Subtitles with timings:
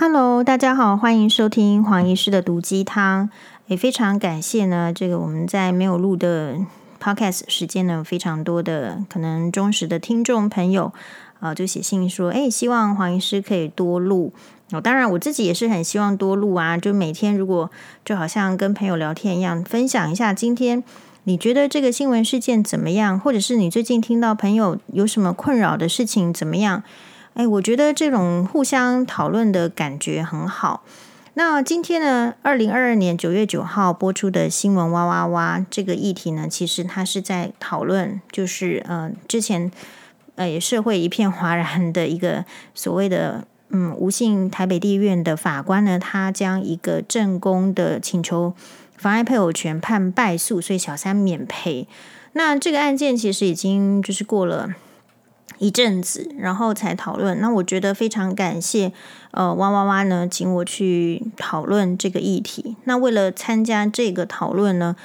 [0.00, 3.28] Hello，大家好，欢迎收听黄医师的毒鸡汤。
[3.66, 6.56] 也非常感谢呢，这个我们在没有录的
[7.02, 10.92] Podcast 时间呢，非常多的可能忠实的听众朋友
[11.40, 14.32] 啊、就写信说，哎，希望黄医师可以多录。
[14.70, 17.68] 哦，当然我自己也是很希望多录啊，就每天如果
[18.04, 20.84] 就好像跟朋友聊天一样，分享一下今天
[21.24, 26.84] 你觉得这个新闻事件怎么样，或者是你最近听到朋友有什么困扰的事情怎么样？
[27.38, 30.82] 哎，我觉得这种互相讨论的感觉很好。
[31.34, 39.70] 那今天呢，二零二二年九月九号播出的新闻哇哇哇这个议题呢，其实它是在讨论，就是呃，之前
[40.34, 48.52] 呃，社会一片哗然的一个所谓的嗯，吴姓台北地院的法官呢，他将一个正宫的请求
[48.96, 51.86] 妨碍配偶权判败诉，所以小三免赔。
[52.32, 54.74] 那这个案件其实已经就是过了。
[55.58, 57.40] 一阵子，然后才讨论。
[57.40, 58.92] 那我觉得非常感谢，
[59.32, 62.76] 呃，哇哇哇呢，请我去讨论这个议题。
[62.84, 64.96] 那为了参加这个讨论呢，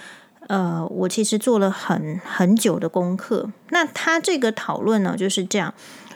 [0.48, 3.50] 呃，我其实做了很很久的功课。
[3.70, 5.74] 那他这个讨论呢，就是这样。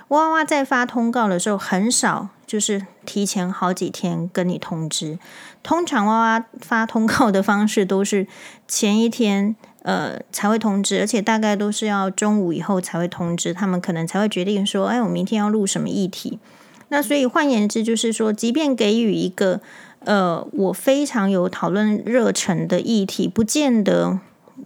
[0.10, 5.20] 哇哇在发通告的时候，很少就是提前好几天跟你通知。
[5.64, 8.28] 通常哇哇发通告的方式都是
[8.68, 9.56] 前一天。
[9.88, 16.40] 呃，才会通知，而且大概都是要中午以后才会通知，他们可能才会决定说，哎，我明天要录什么议题。
[16.90, 19.62] 那所以换言之，就是说，即便给予一个
[20.00, 24.20] 呃，我非常有讨论热忱的议题，不见得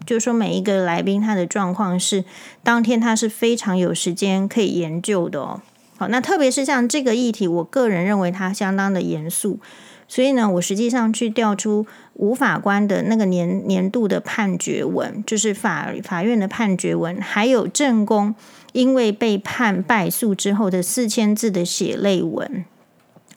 [0.07, 2.25] 就是说每一个来宾他的状况是
[2.63, 5.61] 当天他是非常有时间可以研究的哦。
[6.01, 9.59] 好，那特别是像这个议题，我个人认为它相当的严肃。
[10.07, 11.85] 所以呢，我实际上去调出
[12.15, 18.33] 吴法官的那个年年度的判决文，就是法法院的判决文，还有正宫
[18.71, 22.65] 因为被判败诉之后的四千字的血泪文，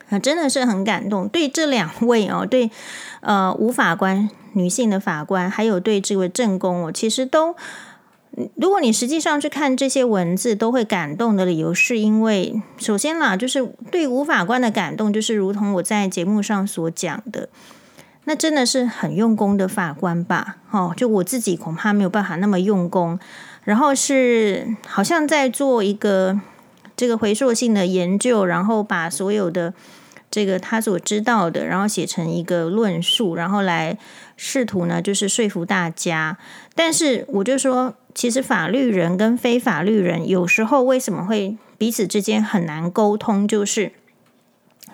[0.08, 1.28] 啊，真的是很感动。
[1.28, 2.70] 对这两位哦，对
[3.20, 7.54] 呃吴法官女性的法官，还有对这位正宫，我其实都。
[8.56, 17.48] 如果你实际上去看这些文字，都会感动的理由，是因为首先啦，就是对吴法官的感动，就是如同我在节目上所讲的，
[18.24, 20.56] 那真的是很用功的法官吧？
[20.72, 23.17] 哦，就我自己恐怕没有办法那么用功，
[23.62, 26.40] 然后是好像在做一个
[26.96, 29.72] 这个回溯性的研究，然后把所有的
[30.28, 33.96] 这个他所知道的，然后写成一个论述，然后来
[34.36, 36.36] 试图呢，就是说服大家。
[36.74, 37.95] 但是我就说。
[38.14, 43.47] 其实法律人跟非法律人有时候为什么会彼此之间很难沟通？
[43.47, 43.92] 就是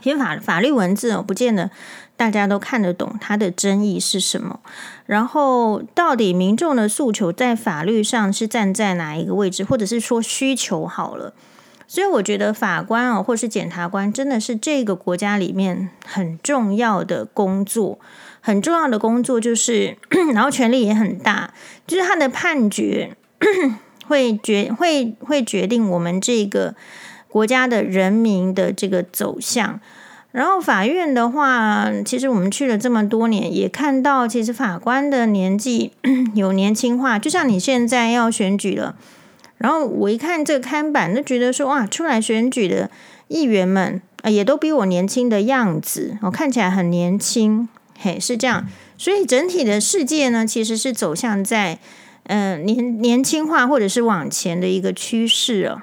[0.01, 1.71] 其实法法律文字哦，不见得
[2.17, 4.61] 大家都看得懂它的争议是什么。
[5.05, 11.35] 然后到底民众的诉求在法律上是站在哪一个位置，或者是说需求好了？
[11.87, 17.99] 所以我觉得法官哦，或是检察官，真的是这个国家里面很重要的工作。
[18.41, 19.97] 很重要的工作就是，
[20.35, 21.53] 然后权力也很大，
[21.87, 23.17] 就是他的判决
[24.07, 26.75] 会决会会决定我们这个
[27.29, 29.81] 国家的人民的这个走向。
[30.33, 35.93] 然后法院的话，其实我们去了这么多年，也看到其实法官的年纪
[36.35, 38.95] 有年轻化，就像你现在要选举了，
[39.59, 42.89] 然后我一看这个看板，就觉得说哇，出来选举的
[43.27, 47.69] 议员们啊，也都比我年轻的样子，我看起来很年轻。
[48.03, 48.67] 嘿，是这样，
[48.97, 51.79] 所以整体的世界呢，其实是走向在，
[52.23, 55.83] 呃，年年轻化或者是往前的一个趋势哦，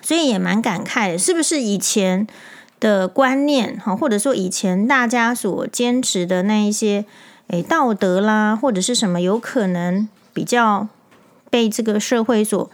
[0.00, 2.26] 所以也蛮感慨的，是不是以前
[2.80, 7.04] 的观念哈，或者说以前大家所坚持的那一些，
[7.48, 10.88] 诶，道德啦，或者是什么，有可能比较
[11.50, 12.70] 被这个社会所。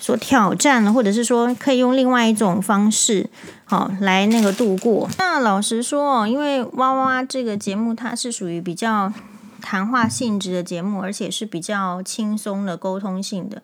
[0.00, 3.28] 所挑战了，或者是说可以用另外一种方式，
[3.64, 5.08] 好来那个度过。
[5.18, 9.12] 那老实说，因为哇哇这个节目它是属于比较
[9.60, 13.62] 谈话性质的节目，而且是比较轻松的沟通性的。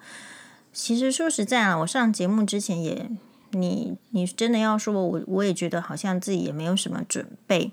[0.75, 3.09] 其实说实在啊，我上节目之前也，
[3.53, 7.73] 你你真的要说我，我也觉得好像自己也没有什么准备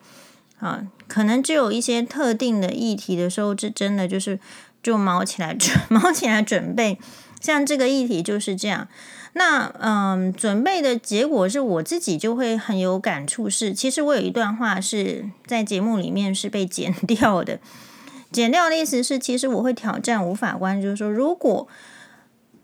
[0.60, 4.40] 啊，可能只有一些特定的议题的时候，这真的就是
[4.82, 6.98] 就卯起来准 卯起来准备。
[7.44, 8.88] 像这个议题就是这样，
[9.34, 13.74] 那嗯，准备的结果是我自己就会很有感触是。
[13.74, 17.60] 其实我有一段话是在节目里面是被剪掉的，
[18.32, 21.68] 剪掉的意思是，其实我会挑战吴法官，就是说，如果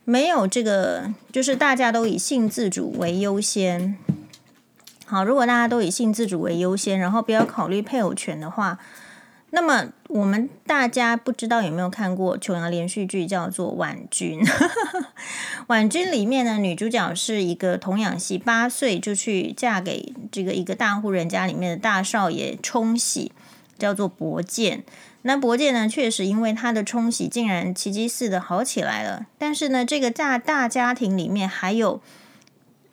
[0.06, 3.98] 没有这个，就是大家都以性自主为优先，
[5.06, 8.80] 好，如果大家都以性自主为优先，然后不要考虑配偶权的话，
[9.52, 14.40] 那么我们大家不知道有没有看过琼瑶连续剧，叫做《婉君》。
[15.68, 23.32] 婉君里面呢，女主角是一个童养媳，八岁就去嫁给这个一个大户人家里面的大少爷冲喜，
[23.78, 24.84] 叫做伯建。
[25.24, 29.26] 那伯建呢，确实因为他的冲喜，竟然奇迹似的好起来了。
[29.38, 32.02] 但是呢，这个大大家庭里面还有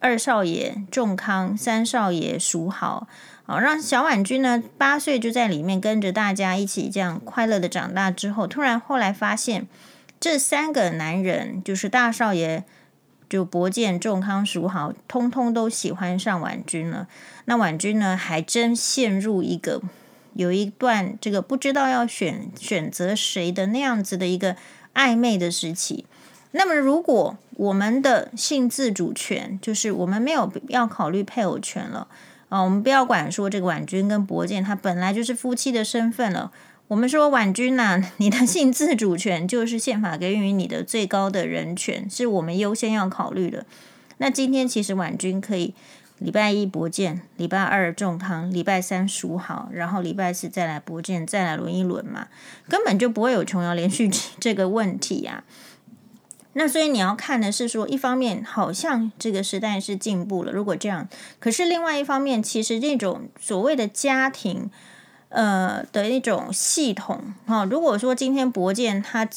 [0.01, 2.69] 二少爷仲康，三少爷蜀
[3.47, 3.59] 好。
[3.59, 9.67] 让小婉君呢，八岁就在里面跟着大家一起这样快乐的长大之后，突然后来发现
[10.21, 12.65] 这三个男人，就是大少爷，
[13.29, 17.07] 就伯见、仲康、叔好，通通都喜欢上婉君了。
[17.47, 19.81] 那婉君呢，还真陷入一个
[20.35, 24.57] 有一段这个不知道要选选择谁的那样子的一个
[24.95, 26.05] 暧昧的时期。
[26.53, 32.09] 那么，如果我们的性自主权，就是我们没有要考虑配偶权了。
[32.49, 36.53] 啊、哦，我们不要管说这个婉君跟博建，他本来就是夫妻的身份了。
[36.89, 43.67] 我们说婉君呐、 你的性自主权就是宪法给予你的最高的人权，是我们优先要考虑的。
[44.19, 45.75] 那今天其实婉君可以
[46.21, 52.29] 礼拜一博建，礼拜二仲康，礼拜三蜀好，然后礼拜四再来博建，再来轮一轮嘛，
[52.69, 54.09] 根本就不会有琼瑶连续
[54.39, 55.66] 这个问题呀、啊。
[56.59, 61.07] 那所以你要看的是说，一方面好像这个时代是进步了，如果这样，
[61.39, 64.71] 可是另外一方面，其实这种所谓的家庭，
[65.29, 69.29] 呃的一种系统，哈、如果说今天伯建他，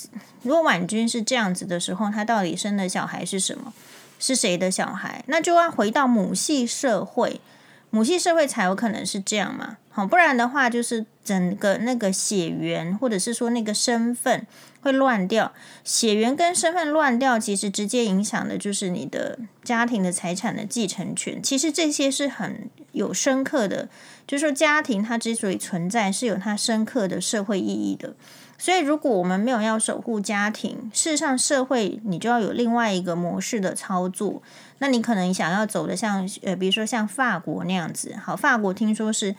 [0.43, 3.73] 如果婉君是这样子的时候，他到底生的小孩是什么？
[4.17, 5.21] 是谁的小孩？
[5.27, 7.41] 那就要回到母系社会，
[7.89, 9.75] 母系社会才有可能是这样嘛，
[10.07, 14.45] 不然的话就是整个那个血缘，或者是说那个身份。
[14.81, 15.51] 会乱掉，
[15.83, 21.43] 血缘跟身份乱掉，其实直接影响的就是你的家庭的财产的继承权。
[21.43, 23.89] 其实这些是很有深刻的，
[24.25, 28.13] 就是说家庭它之所以存在，是有它深刻的社会意义的。
[28.57, 34.41] 所以如果我们没有要守护家庭，事实上社会你就要有另外一个模式的操作。
[34.77, 39.35] 那你可能想要走的像呃，比如说像法国那样子，好，法国听说是。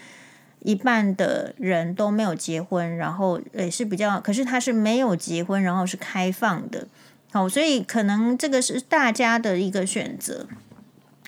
[0.63, 6.87] 一半的人都没有结婚，然后也是比较，可是他是没有结婚，然后是开放的，
[7.33, 10.47] 好，所以可能这个是大家的一个选择。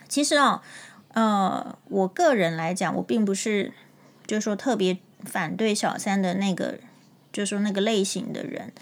[0.07, 0.61] 其实哦，
[1.15, 3.73] 呃，我个人来讲，我并不是
[4.27, 6.79] 就是说特别反对小三的那个，
[7.33, 8.73] 就是说那个类型的人，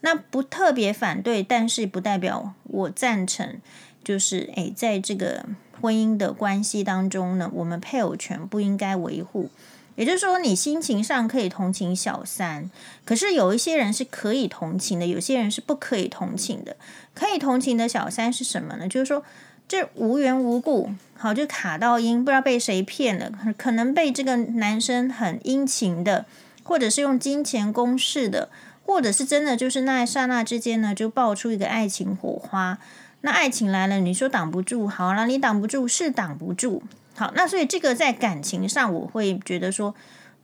[0.00, 3.60] 那不特别反对，但是不代表我赞成，
[4.02, 5.44] 就是诶，在这个
[5.78, 9.50] 婚姻的关系当中呢，我们配偶权不应该维护。
[9.98, 12.70] 也就是说，你心情上可以同情小三，
[13.04, 16.76] 可是有一些人是可以同情的，有些人是不可以同情的。
[17.14, 18.86] 可以同情的小三是什么呢？
[18.86, 19.24] 就是说，
[19.66, 26.26] 这无缘无故，好就卡到阴，不知道被谁骗了，可能被这个男生很殷勤的，
[26.62, 28.50] 或者是用金钱攻势的，
[28.86, 32.78] 或者是真的就是那一刹那之间呢，就爆出一个爱情火花。
[33.22, 36.84] 那爱情来了，你说挡不住，好了，你挡不住是挡不住。
[37.18, 39.92] 好，那所以这个在感情上，我会觉得说，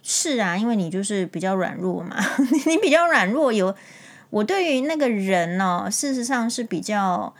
[0.03, 2.17] 是啊，因为你就是比较软弱嘛，
[2.67, 3.53] 你比较软弱。
[3.53, 3.73] 有
[4.31, 7.33] 我对于那个人呢、哦，事实上是比较，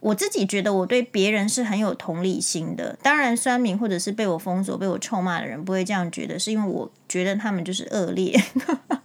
[0.00, 2.98] 我自己觉得我对别人是很有同理心的。
[3.04, 8.36] 当然，酸民或者是被我封锁、被我臭骂的人不会这样觉得，是因为我觉得他们就是恶劣。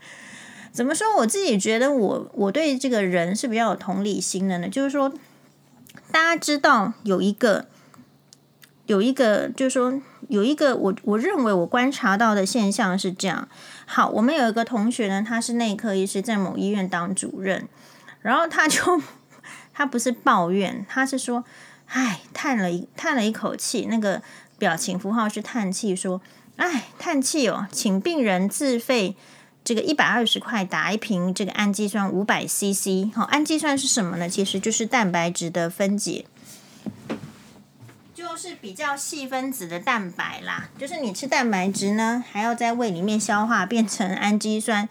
[0.73, 1.15] 怎么说？
[1.17, 5.13] 我自己觉得我我对这个人是比较有同理心的呢，就是说，
[6.11, 7.67] 大家知道有一个。
[8.89, 13.47] 有一个，就是说，有一个我我认为我观察到的现象是这样。
[13.85, 17.67] 好，我们有一个同学呢，他是内科医师，在某医院当主任，
[18.23, 18.99] 然后他就
[19.71, 21.43] 他不是抱怨，他是说，
[21.85, 24.23] 唉，叹了一叹了一口气，那个
[24.57, 26.19] 表情符号是叹气，说，
[26.55, 29.15] 唉，叹气哦，请病人自费
[29.63, 33.13] 这个一百二十块打一瓶这个氨基酸五百 CC。
[33.13, 34.27] 好，氨基酸是什么呢？
[34.27, 36.25] 其实就是蛋白质的分解。
[38.39, 44.87] 是比较细分子的蛋白啦，就是你吃蛋白质呢，还要在胃里面消化变成氨基酸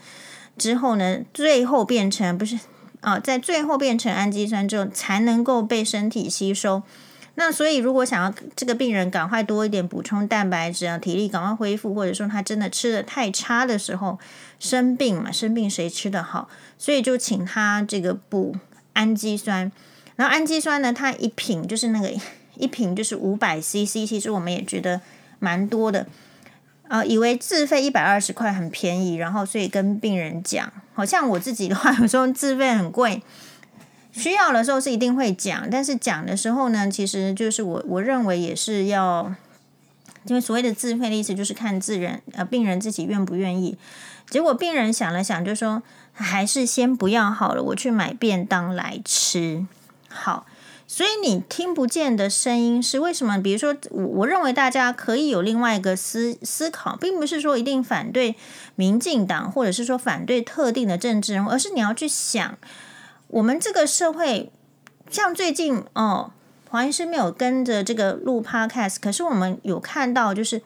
[0.58, 2.56] 之后呢，最后变成不是
[3.00, 6.82] 啊、哦，在最后变成氨基酸之后才能够被身体吸收。
[7.36, 14.18] 那所以如果想要这个病人赶快多一点补充蛋白质啊，体力赶快恢复，或者说他真的吃得太差的时候
[14.58, 16.50] 生病嘛，生病谁吃得好？
[16.76, 18.54] 所以就请他这个补
[18.92, 19.72] 氨基酸。
[20.16, 22.12] 然后氨基酸呢，它一瓶就是那个。
[22.58, 25.00] 一瓶就是五百 CC，其实我们也觉得
[25.38, 26.06] 蛮多的，
[26.88, 33.22] 呃，以为自费一百二十块很便宜，然后所以跟病人讲，好像我自己的话，有时候自费很贵，
[34.12, 39.34] 需要的时候是一定会讲，但是讲的时候呢，其实就是我我认为也是要
[40.24, 43.78] 因为所谓的自费的意思就是看自人呃病人自己愿不愿意。
[44.28, 49.64] 结果病人想了想，就说还是先不要好了，我去买便当来吃。
[50.10, 50.46] 好，
[50.88, 53.38] 所以你听不见的声音是为什么？
[53.40, 58.34] 比如说，我我认为大家可以有另外一个思思考，并不是说一定反对
[58.74, 62.58] 民进党，或者是说反对特定的政治人物，而是你要去想，
[63.28, 64.50] 我们这个社会，
[65.08, 66.32] 像最近哦，
[66.70, 70.62] 黄医师没有跟着这个录 Podcast，可是我们有看到，就是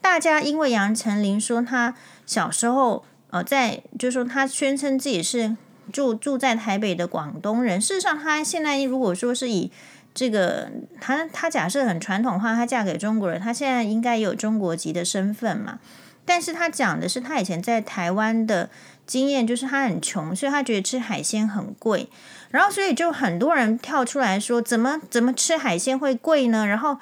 [0.00, 1.96] 大家因为杨丞琳说他。
[2.24, 5.56] 小时候，呃，在就是说，他宣称自己是
[5.90, 7.80] 住住在台北的广东人。
[7.80, 9.70] 事实上，他现在如果说是以
[10.12, 10.70] 这个，
[11.00, 15.78] 他他假设很传统化，他嫁给中国人，他现在应该有中国籍的身份嘛。
[16.24, 18.68] 但是他讲的是他以前在台湾的
[19.06, 22.08] 经验，就是他很穷，所以他觉得吃海鲜很贵。
[22.50, 26.66] 然后，所以就很多人跳出来说，怎么怎么吃海鲜会贵呢？
[26.66, 26.98] 然后。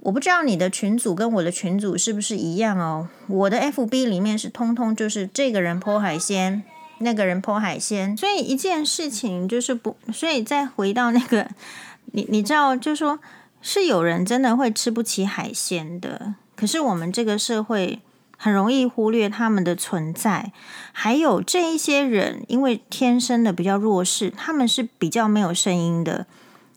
[0.00, 3.08] 我不知道你的群组跟我的群组是不是一样哦？
[3.26, 6.62] 我的 FB 里面是通通就是这个人泼海鲜，
[6.98, 11.48] 那个人 po 海鲜，所以一件事情就是不，所以再回到那个，
[12.12, 13.18] 你你知道，就是说
[13.60, 18.00] 是有人真的会吃不起海鲜的，可是我们这个社会
[18.38, 20.52] 很容易忽略他们的存在，
[20.92, 26.26] 还有这一些人，因为天生的比较弱势，他们是比较没有声音的，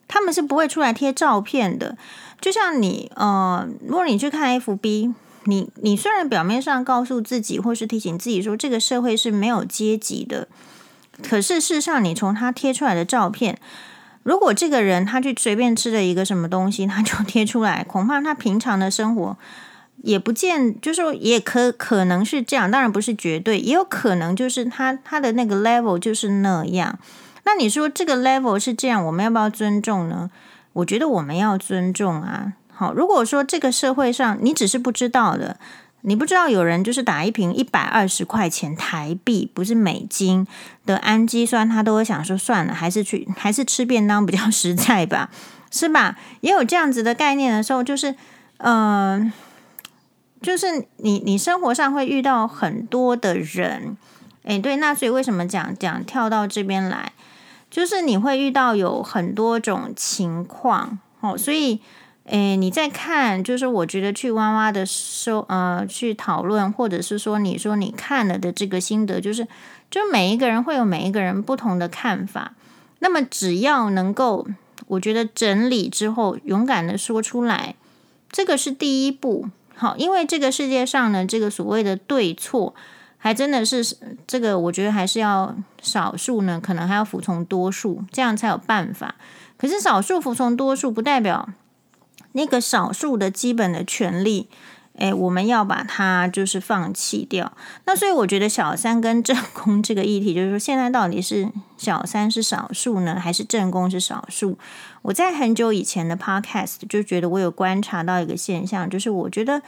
[0.08, 1.98] 他们是不会出来贴照片的。
[2.42, 5.14] 就像你，呃，如果你去看 FB，
[5.50, 10.48] 你你虽然表面上告诉自己或是提醒自己说这个社会是没有阶级的，
[11.24, 13.60] 可是事实上，你从他贴出来的照片，
[14.24, 19.38] 如果这个人他去随便吃了一个什么东西，他就贴出来，恐怕他平常的生活
[20.04, 26.98] 也不见，就是说也可可能是这样，当然不是绝对，也有可能就是他他的那个 level 就是那样。
[27.44, 30.30] 那你说这个 level 是这样，我们要不要尊重呢？
[30.74, 32.54] 我觉得我们要尊重啊。
[32.80, 35.60] 好，如果说这个社会上你只是不知道的，
[36.00, 40.48] 你不知道有人就是打一瓶一百二十块钱台币，不是美金
[40.86, 45.30] 的氨基酸，他都会想说算了，还是去还是吃便当比较实在吧，
[45.70, 46.18] 是吧？
[46.40, 48.16] 也有这样子的概念的时候，就是
[48.60, 49.30] 嗯、
[50.42, 53.98] 就是你你生活上会遇到很多的人，
[54.44, 57.12] 诶，对，那所以为什么讲讲跳到这边来？
[57.70, 61.82] 就是你会遇到有很多种情况哦，所以，
[62.30, 69.48] 诶，你在看，就是我觉得去哇哇的收呃去讨论，或者是说你说你看了的这个心得，就是
[69.90, 72.54] 就每一个人会有每一个人不同的看法。
[73.00, 74.48] 那么只要能够，
[74.88, 77.76] 我觉得整理之后勇敢的说出来，
[78.32, 79.50] 这个是第一步。
[79.76, 82.74] 好，因为这个世界上呢，这个所谓的对错。
[83.22, 83.84] 还真的是
[84.26, 89.16] 这个，我觉得还是要少数呢，可能还要服从多数，这样才有办法。
[89.58, 91.50] 可是少数服从多数，不代表
[92.34, 94.48] 那个少数的基本的权利，
[94.98, 97.52] 诶，我们要把它就是放弃掉。
[97.86, 104.58] 那所以我觉得小三跟正宫这个议题，就是说现在到底是小三是少数呢，还是正宫是少数？
[105.02, 109.62] 我在很久以前的 podcast 就觉得我有观察到一个现象，就是我觉得。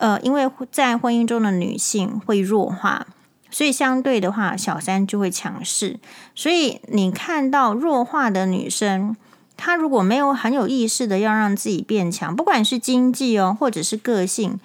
[0.00, 3.04] 呃，因为在婚姻中的女性会弱化，
[3.50, 5.98] 所以相对的话，小三就会强势。
[6.36, 9.16] 所以你看到弱化的女生，
[9.58, 14.58] 他如果没有很有意识的要让自己变强，不管是经济哦，或者是个性，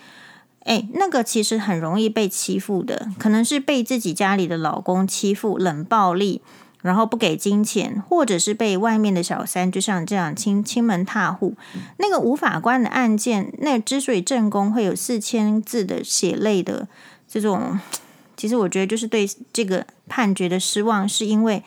[0.63, 6.41] 诶，那个其实很容易被欺负的，可能是被自己家里的老公欺负，冷暴力。
[6.83, 11.55] 然后不给金钱，或者是被外面的小三，就像这样亲亲门踏户。
[11.95, 16.85] 那个吴法官的案件，那之所以正宫会有四千字的血泪的
[17.25, 17.79] 这种，
[18.35, 21.63] 其实我觉得就是对这个判决的失望，是因为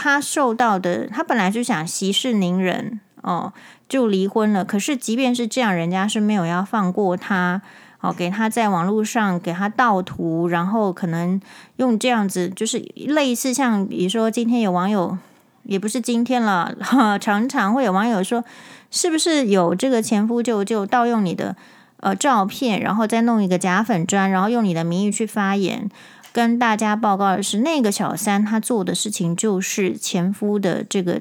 [0.00, 3.52] 他受到的，他本来就想息事宁人哦，
[3.88, 4.64] 就离婚了。
[4.64, 7.60] 可是即便是这样，人家是没有要放过他。
[8.00, 11.40] 哦，给他在网络上给他盗图，然后可能
[11.78, 15.18] 用这样子，就是类似像，比如说今天有网友，
[15.64, 16.72] 也不是今天了，
[17.20, 18.44] 常常会有网友说，
[18.92, 21.56] 是不是有这个前夫就就盗用你的
[21.98, 25.90] 呃照片，然后再弄一个假粉砖，然后用你的名义去发言，
[26.38, 31.20] 跟大家报告的是那个小三他做的事情，就是前夫的这个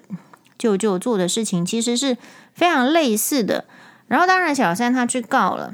[0.59, 2.15] 舅舅做的事情，其实是
[2.53, 3.65] 非常类似的。
[4.07, 5.74] 然后当然小三他去告了。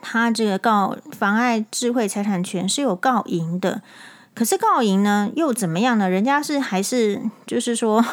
[0.00, 3.82] 他这个告妨碍智慧财产权是有告赢的，
[4.32, 6.08] 可是告赢呢又怎么样呢？
[6.08, 8.04] 人家是还是就是说，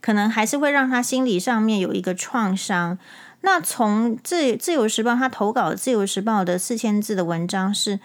[0.00, 2.96] 可能还是会让他心理上面有一个创伤。
[3.40, 7.98] 那从自自由时报他投稿自由时报的四千字的文章是，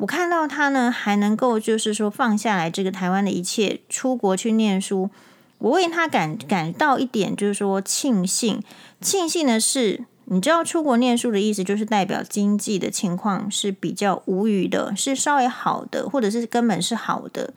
[0.00, 5.10] 我看到他呢还能够就是说放下来这个台湾的一切，出国去念书，
[5.58, 8.62] 我为他感感到一点就是说庆幸，
[9.00, 10.04] 庆幸的是。
[10.32, 17.52] 你知道出国念书的意思，就是代表经济的情况是比较无语的，是稍微好的，或者是根本是好的。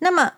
[0.00, 0.34] 那么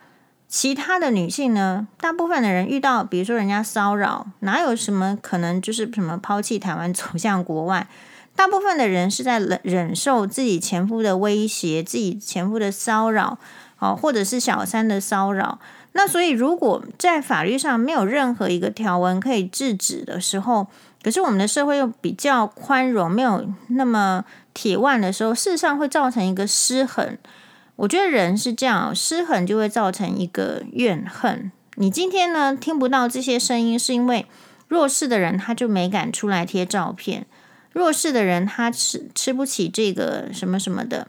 [0.46, 1.88] 其他的女性呢？
[1.98, 7.88] 大部分的人遇到，比如说人家骚扰，哪有什么可能就是什么抛弃台湾走向国外？
[8.36, 13.38] 大部分的人是在忍忍受自己前夫的威胁，自己前夫的骚扰，
[13.78, 15.58] 哦，或者是小三的骚扰。
[15.92, 20.66] 那所以，如果在法律上没有任何一个条文可以制止的时候，
[21.02, 27.16] 可是我们的社会又比较宽容，没有那么铁腕的时候，事实上会造成一个失衡。
[27.76, 31.52] 我觉得人是这样，失衡就会造成一个怨恨。
[31.76, 34.26] 你今天呢，听不到这些声音，是因为
[34.66, 37.26] 弱势的人他就没敢出来贴照片，
[37.74, 41.08] 弱势的人他吃吃不起这个什么什么的，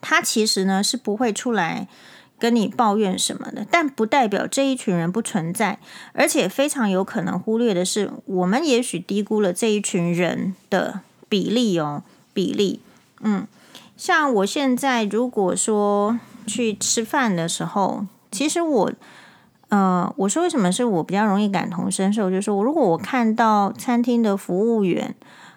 [0.00, 1.86] 他其实呢是不会出来。
[2.36, 5.78] 跟你抱怨什么的，但不代表这一群人不存在，
[6.12, 12.02] 而且非常有可能忽略的是，我们也许低估了这一群人的比例哦，
[12.34, 12.80] 比例。
[13.20, 13.46] 嗯，
[13.96, 18.92] 像我现在如果说去吃饭的时候，其实我，
[19.68, 25.14] 呃，我说为什么是我比较容易感同身受，就是说，如果我看到餐厅的服务员。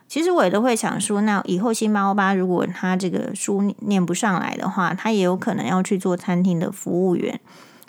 [0.08, 7.40] 其实我也都会想说，那以后辛巴欧巴如果他这个书念不上来的话，他也有可能要去做餐厅的服务员。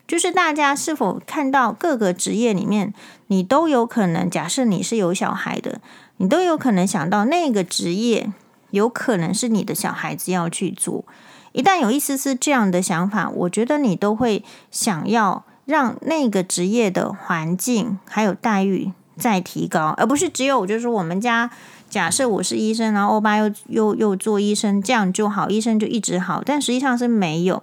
[0.07, 2.93] 就是大家是否看到各个职业里面，
[3.27, 5.81] 你都有可能，假设你是有小孩的，
[6.17, 8.33] 你都有可能想到那个职业
[8.71, 11.05] 有可能是你的小孩子要去做。
[11.53, 21.51] 一旦有一丝丝这样的想法，我觉得你都会想要让那个职业的环境还有待遇再提高，而不是只有就是我们家。
[21.89, 26.43] 假设我是医生，然后欧巴又又又做医生，这样就好，医生就一直好。
[26.45, 27.63] 但实际上是没有。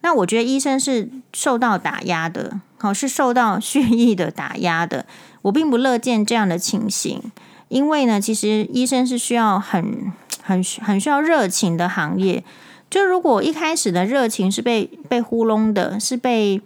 [0.00, 5.06] 那我觉得医生是受到打压的，好，是受到蓄意的打压的。
[5.42, 7.20] 我并不乐见这样的情形，
[7.68, 10.12] 因为呢，其实医生是需要很
[10.42, 12.44] 很 很需要热情的行业。
[12.90, 16.60] 就如果一开始的热情是被被糊弄的，是被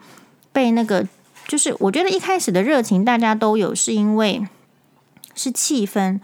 [0.52, 1.06] 被那个，
[1.46, 4.46] 就是我觉得一开始的热情大家都有，是因为
[5.34, 6.20] 是气氛。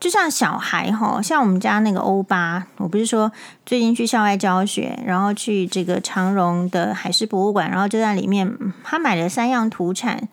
[0.00, 3.32] 就像小孩哈，像我们家那个欧巴，我不是说
[3.66, 10.28] 最近去校外教学，然后去这个长荣的海事博物馆，然后就在里面，他买了三样土产，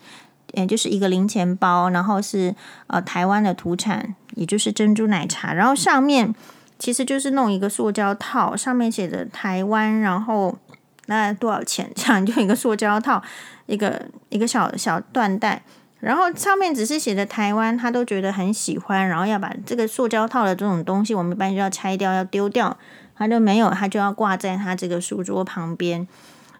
[0.52, 2.54] 也就是一个零钱包，然后是
[2.86, 6.32] 呃台湾的土产，也就是珍珠奶茶，然后上面
[6.78, 10.56] 其实就是弄一个塑胶套，上面写着台湾，然后
[11.06, 11.90] 那多少钱？
[11.96, 13.20] 这样就一个塑胶套，
[13.66, 15.62] 一个一个小小缎带。
[16.06, 22.78] 然后上面只是写着台湾，他都觉得很喜欢，然后要把这个塑胶套的这种东西，我们一般就要拆掉，要丢掉，
[23.16, 26.06] 他就没有，他就要挂在他这个书桌旁边。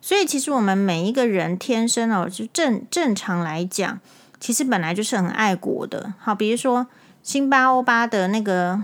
[0.01, 4.01] 所以其实我们每一个人天生哦，就正正常来讲，
[4.41, 6.15] 其实本来就是很爱国的。
[6.19, 6.89] 好，比如说
[7.23, 8.83] 辛巴欧巴的那个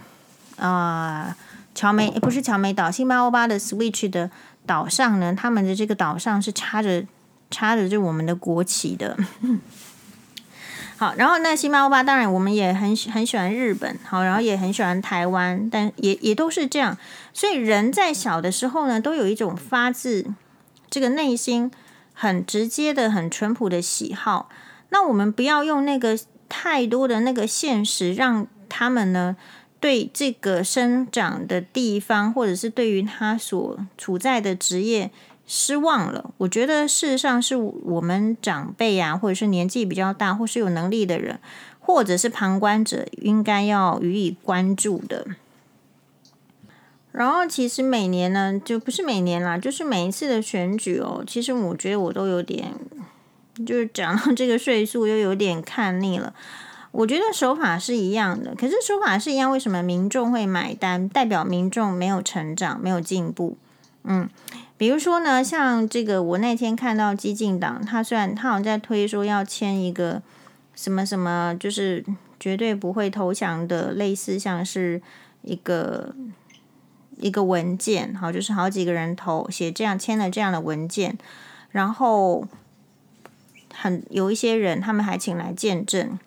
[0.59, 1.37] 啊，
[1.75, 4.31] 乔、梅不是乔梅岛，辛巴欧巴的 Switch 的
[4.65, 7.05] 岛上呢，他们的这个岛上是插着
[7.51, 9.19] 插着就我们的国旗的。
[11.03, 16.97] 好，然后那辛巴欧巴当然我们也很很喜欢日本，好，然后也很喜欢台湾，但也也都是这样。
[17.33, 20.25] 所以人在小的时候呢，都有一种发自
[20.89, 21.73] 这个内心
[22.13, 24.49] 很直接的、很淳朴的喜好。
[24.91, 26.17] 那我们不要用那个
[26.49, 29.37] 太多的那个现实，让他们呢
[29.81, 35.11] 对这个生长的地方，或者是对于他所处在的职业。
[35.47, 41.39] 失望了，我觉得事实上是我们长辈啊，或者是年纪比较大，或是有能力的人，
[41.81, 45.27] 或者是旁观者，应该要予以关注的。
[47.11, 52.73] 然后，其实每年呢，就不是每年啦，就是每一次的选举哦，其实我觉得我都有点，
[53.67, 56.33] 就是讲到这个岁数又有点看腻了。
[56.93, 61.07] 我觉得手法是一样的，可是手法是一样，为什么民众会买单？
[61.07, 63.59] 代表民众没有成长，没有进步。
[64.05, 64.29] 嗯。
[64.77, 70.21] 比如说呢，像这个，我那天看到激进党，他虽然他好像在推说要签一个
[70.75, 72.05] 什么什么，就是
[72.41, 75.01] 绝对不会投降的，类似像是
[75.43, 76.13] 一个
[77.19, 81.17] 一个文件，好，就是好几个人投写这样签了这样的文件，
[81.71, 82.49] 然后
[83.73, 86.19] 很有一些人他们还请来见证。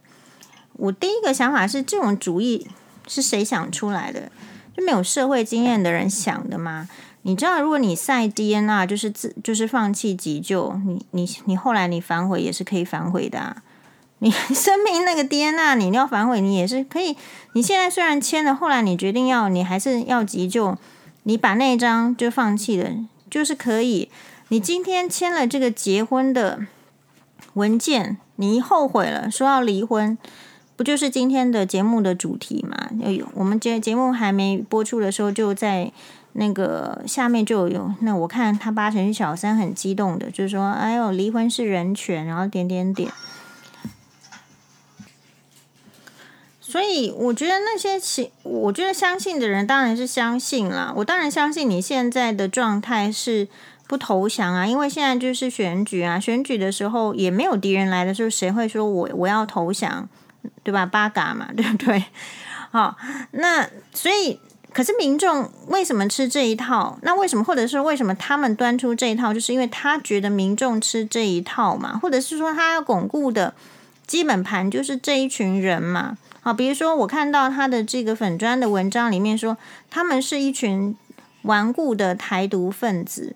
[0.77, 2.69] 我第一个想法是，这种主意
[3.05, 4.31] 是谁想出来的？
[4.73, 6.87] 就没有社会经验的人想的吗？
[7.27, 13.63] 你知道，如果你赛 DNR 就是自就是放弃急救，你你你后来你反悔也是可以反悔的啊。
[14.19, 17.17] 你 生命那个 DNR 你要反悔，你也是可以。
[17.53, 20.77] 你现在虽然签了，后来你决定要你还是要急救，
[21.23, 22.91] 你把那张就放弃了，
[23.27, 24.07] 就是可以。
[24.49, 26.59] 你今天签了这个结婚的
[27.55, 30.15] 文件，你后悔了，说要离婚，
[30.75, 32.91] 不就是今天的节目的主题嘛？
[33.03, 35.91] 有我们节节目还没播出的时候，就在
[36.37, 43.09] 那个下面就有那我看他八成是小三很激动的，就是说，哎呦，离婚是人权，然后点点点。
[46.59, 50.91] 所以我觉得那些信，我觉得相信的人当然是相信啦。
[50.97, 53.47] 我当然相信你现在的状态是
[53.87, 60.09] 不投降啊，因为现在就是选举啊，选举的时候也没有敌人来的时候，谁会说我我要投降，
[60.63, 60.85] 对吧？
[60.85, 62.03] 八嘎嘛， 对不对？
[62.71, 62.97] 好，
[63.31, 64.37] 那所以
[64.75, 66.99] 可是民众为什么吃这一套？
[67.01, 69.33] 那为什么，或者是为什么他们端出这一套？
[69.33, 73.53] 就是因为他觉得民众吃这一套嘛，或者是说他要巩固的
[74.05, 76.17] 基本盘就是这一群人嘛。
[76.41, 79.55] 好，比如说我看到他的这个粉专的文章里面说，
[79.89, 80.93] 他们是一群
[81.43, 83.33] 顽固的台独分子。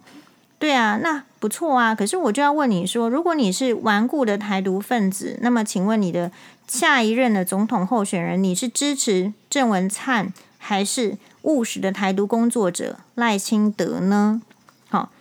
[0.58, 1.96] 对啊，那不错啊。
[1.96, 6.30] 可是我就要问你说，如果你是顽固的台独分子，那么请问你的
[6.68, 14.42] 下一任的总统候选人，你是支持郑文灿还是务实的台独工作者赖清德呢？
[14.90, 15.12] 好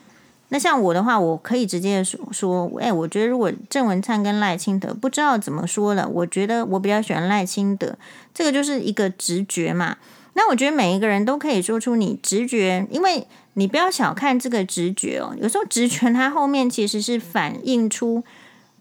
[0.51, 7.99] 那像我的话，我可以直接说说，哎，我觉得如果郑文灿跟赖清德不知道怎么说了，我觉得我比较喜欢赖清德，
[8.33, 9.99] 这个就是一个直觉嘛。
[10.33, 18.23] 那我觉得每一个人都可以说出你直觉，因为你不要小看这个直觉哦，有时候直觉它后面其实是反映出，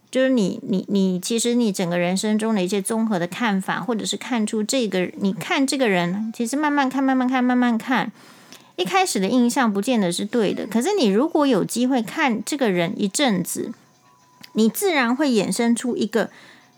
[0.10, 8.12] 就是你你你其实你整个人生中的一些综合的看法，或者是看出这个你看这个人，其实慢慢看，慢慢看，慢慢看。
[8.78, 13.74] 一开始的印象不见得是对的，可是你如果有机会看这个人一阵子，
[14.54, 16.30] 你自然会衍生出一个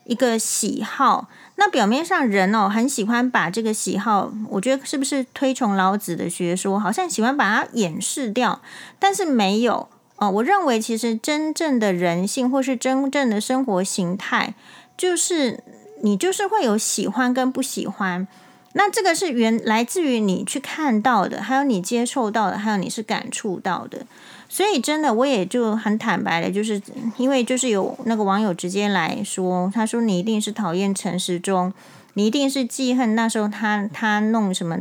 [0.06, 1.28] 一个喜好。
[1.56, 8.62] 那表面上人哦，很喜欢把这个喜好，我觉得是不是推崇老子的学说，好像喜欢把它掩饰掉，
[8.98, 9.90] 但是没有
[10.20, 10.30] 哦。
[10.30, 14.54] 我认为其实真正的人性或是真正的生活形态，
[14.96, 15.64] 就是
[16.02, 18.28] 你就是会有喜欢跟不喜欢。
[18.74, 24.06] 那这个是原来自于你去看到的，还有你接受到的，还有你是感触到的。
[24.48, 26.80] 所以真的，我也就很坦白的，就是
[27.18, 31.74] 因为就是有那个网友直接来说，他说你一定是讨厌陈时中，
[32.14, 34.78] 你一定是记恨那时候他他弄什么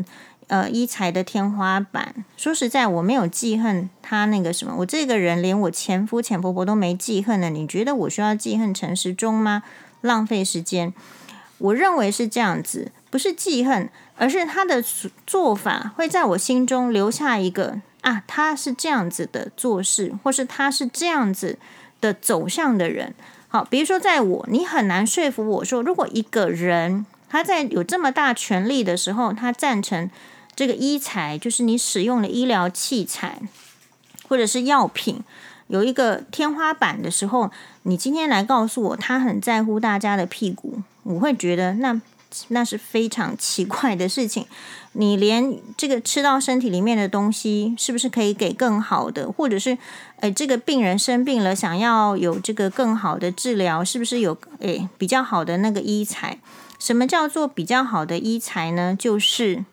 [0.49, 2.15] 呃医材的天花板。
[2.37, 7.49] 说实在，我没有记恨他那个什么，我这个人连我前夫前婆婆都没记恨呢。
[7.49, 9.63] 你觉得我需要记恨陈时中吗？
[10.03, 10.93] 浪费时间。
[11.59, 12.93] 我认为是这样子。
[13.11, 14.85] 不是记恨，而是他的
[15.27, 21.59] 做法会在我心中留下一个啊，他是这样子的做事，或是他是这样子
[22.03, 23.15] 的走向的人。
[23.49, 30.11] 好，比如说在我，你很难说服我说，如果一个人他在有这么大权力的时候，他赞成
[30.59, 33.41] 这个医材，就是你使用的医疗器材
[34.29, 35.23] 或者是药品
[35.69, 37.53] 有一个天花板的时候，
[37.85, 42.01] 你今天来告诉我他很在乎大家的屁股，我会觉得那。
[42.49, 44.45] 那是非常奇怪的事情。
[44.93, 49.33] 你连这个吃到身体里面的东西，是不是可以给更好的？
[49.33, 49.79] 或者是，
[50.21, 56.39] 诶，这个病人生病了，想要有这个更好的治疗，是不是有诶比较好的那个医材？
[56.79, 58.95] 什么叫做比较好的医材呢？
[58.95, 59.65] 就是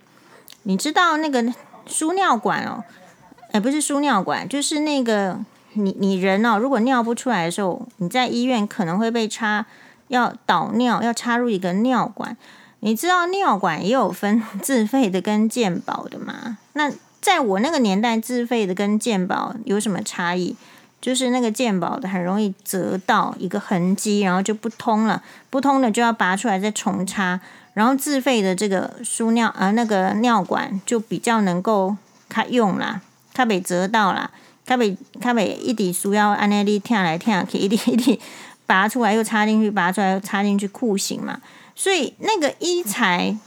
[0.65, 1.51] 你知道那个
[1.87, 2.83] 输尿管哦，
[3.53, 5.39] 诶，不是输尿管，就是那个
[5.73, 9.65] 你你人哦，如果尿不出来的时候，你在医院可能会被插。
[10.09, 12.37] 要导尿，要插入一个尿管。
[12.81, 16.59] 你知道尿管也有分自费的跟健保的吗？
[16.73, 20.55] 那在我那个年代，自费的跟健保有什么差异？
[21.05, 27.39] 就是那个健保的很容易折到一个痕迹，然后就不通了，不通了就要拔出来再重插。
[27.75, 31.95] 然后自费的这个输尿啊、那个尿管就比较能够
[32.27, 33.01] 开用啦，
[33.35, 34.31] 它被折到啦，
[34.65, 38.19] 它被它被一滴输要按那里跳来跳去，一滴一滴。
[38.65, 41.39] 拔出来又插进去，拔出来又插进去，酷刑嘛。
[41.75, 43.37] 所以那个医材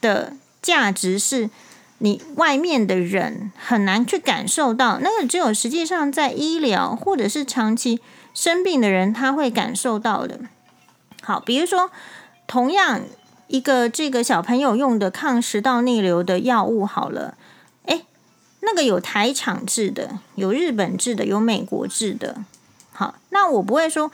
[0.00, 1.50] 的价值是
[1.98, 8.00] 你外面的人很难去感受到，那个只有实际上在医疗或者是长期
[8.34, 10.40] 生病的人他会感受到的。
[11.22, 11.90] 好，比如说
[12.46, 13.02] 同样
[13.46, 17.36] 一个这个小朋友用的抗食道逆流的药物，好了，
[17.86, 18.04] 诶，
[18.60, 22.38] 那个有台厂制的，有日本制的，有美国制的。
[22.92, 24.10] 好，那我不会说。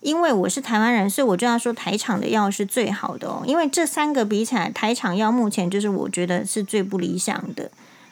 [0.00, 3.42] 因为我是台湾人，所以我就要说台厂的药是最好的哦。
[3.44, 7.70] 因为这三个比起来，台厂药目前就是我觉得是最不理想的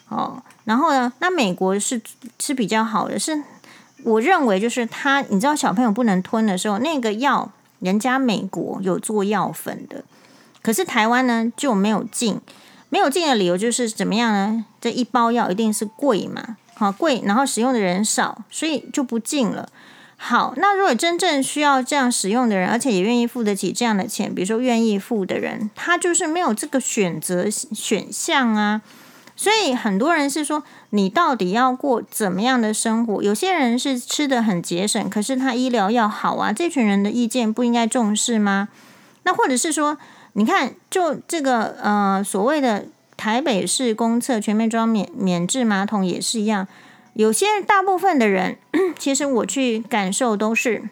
[0.09, 0.43] 哦。
[0.65, 2.01] 然后呢，那美国是
[2.39, 3.43] 是比较好的，是
[4.05, 10.05] 我认为就是他，你知道小朋友不能吞的时候，那个药人家美国有做药粉的，
[10.61, 12.39] 可是台湾呢就没有进，
[12.91, 14.67] 没有进的理由就是怎么样呢？
[14.79, 19.69] 这一包药一定是贵嘛，好贵，然后使用的人少，所以就不进了。
[20.21, 28.83] 好，那如果真正需要这样使用的人，而且也愿意付得起这样的钱，比如说愿意付的人，他就是没有这个选择选项啊。
[29.37, 33.23] 所以很多人是说，你到底要过怎么样的生活？
[33.23, 38.69] 有些人是吃得很节省，可是他医疗要好啊，这群人的意见不应该重视吗？
[39.23, 39.97] 那或者是说，
[40.33, 46.67] 你看，就这个呃所谓的台北市公厕全面装免免治马桶也是一样，
[47.19, 48.59] 有些大部分的人，
[48.97, 50.89] 其实我去感受都是，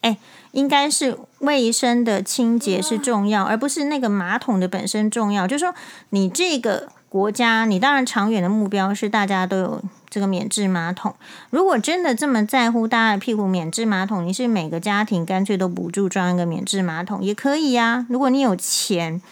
[0.00, 0.16] 哎，
[0.52, 5.46] 应该是卫生的清洁是重要，而不是那个马桶的本身重要。
[5.46, 5.74] 就是说，
[6.08, 6.88] 你这个。
[7.08, 11.14] 国家，你当然长远的目标是大家都有这个免治马桶。
[11.48, 18.04] 如果真的这么在乎大家的屁股免治马桶，你是每个家庭干脆都补助装一个免治马桶也可以呀。
[18.10, 19.22] 如果你有钱，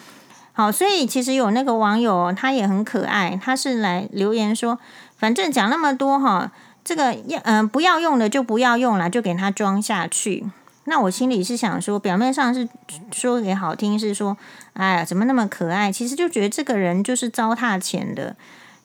[0.53, 4.79] 好，所以其实有那个网友他也很可爱，他是来留言说，
[5.17, 6.51] 反正讲那么多哈，
[6.83, 10.45] 这个要嗯、不要用的就不要用了，就给他装下去。
[10.87, 12.69] 那我心里是想说，表面上是
[13.11, 14.37] 说给好听，是说，
[14.73, 15.91] 哎呀，怎么那么可爱？
[15.91, 18.35] 其实就觉得这个人就是糟蹋钱的，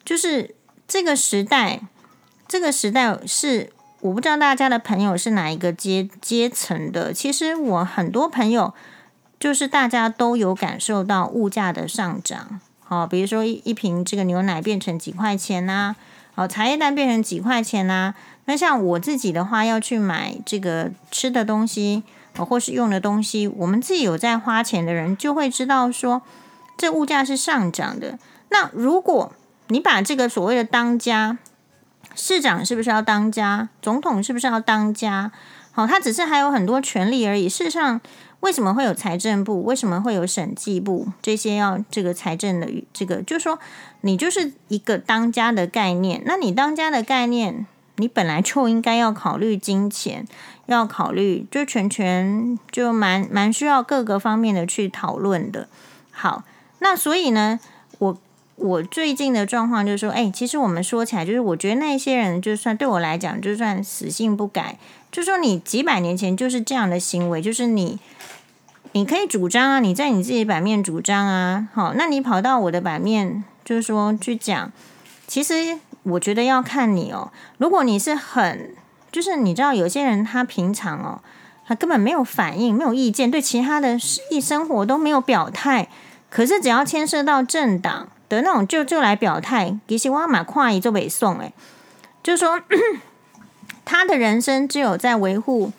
[0.03, 0.55] 就是
[0.87, 1.81] 这个时代，
[2.47, 7.13] 这个时代是我不知道大家的朋友是哪一个阶阶层的。
[7.13, 8.73] 其实我很多朋友
[9.39, 15.95] 就是大家都有感受到物价的上涨，好，比如说一瓶这个牛奶变成几块钱呐、
[16.35, 18.15] 哦，茶叶蛋变成几块钱啦、
[18.45, 22.03] 那像我自己的话，要去买这个吃的东西，
[22.37, 26.21] 或是用的东西，我们自己有在花钱的人，就会知道说，
[26.77, 28.17] 这物价是上涨的。
[28.49, 29.33] 那如果
[29.67, 31.37] 你把这个所谓的当家，
[32.15, 33.69] 市长是不是要当家？
[33.81, 35.31] 总统是不是要当家？
[35.71, 37.47] 好，他只是还有很多权利而已。
[37.47, 38.01] 事实上，
[38.41, 39.63] 为什么会有财政部？
[39.63, 41.07] 为什么会有审计部？
[41.21, 43.57] 这些要这个财政的这个，就是说，
[44.01, 46.21] 你就是一个当家的概念。
[46.25, 47.65] 那你当家的概念？
[47.97, 50.25] 你本来就应该要考虑金钱，
[50.65, 55.67] 要考虑就全权就蛮蛮需要各个方面的去讨论的。
[56.09, 56.43] 好，
[56.79, 57.59] 那所以呢，
[58.61, 64.77] 我最近的状况就是说，哎，其实我们说起来，就是我觉得那些人，就算对我来讲，就算死性不改，
[65.11, 67.99] 就说你几百年前就是这样的行为，就是你
[68.93, 74.71] 你可以主张啊，你在你自己版面主张啊，好，那你跑到我的版面，就是说去讲，
[75.27, 75.79] 其实。
[76.03, 77.31] 我觉得要看你哦。
[77.59, 78.73] 如果你是很，
[79.11, 81.21] 就是你知道，有些人他平常哦，
[81.67, 85.89] 他根本没有反应，没有意见，对其他的事一生活都没有表态。
[86.27, 89.77] 可是只要牵涉到政党的那种，就就来表态。
[89.87, 91.53] 其实我嘛跨一就袂爽诶，
[92.23, 92.61] 就说
[93.85, 95.71] 他的人生只有在维护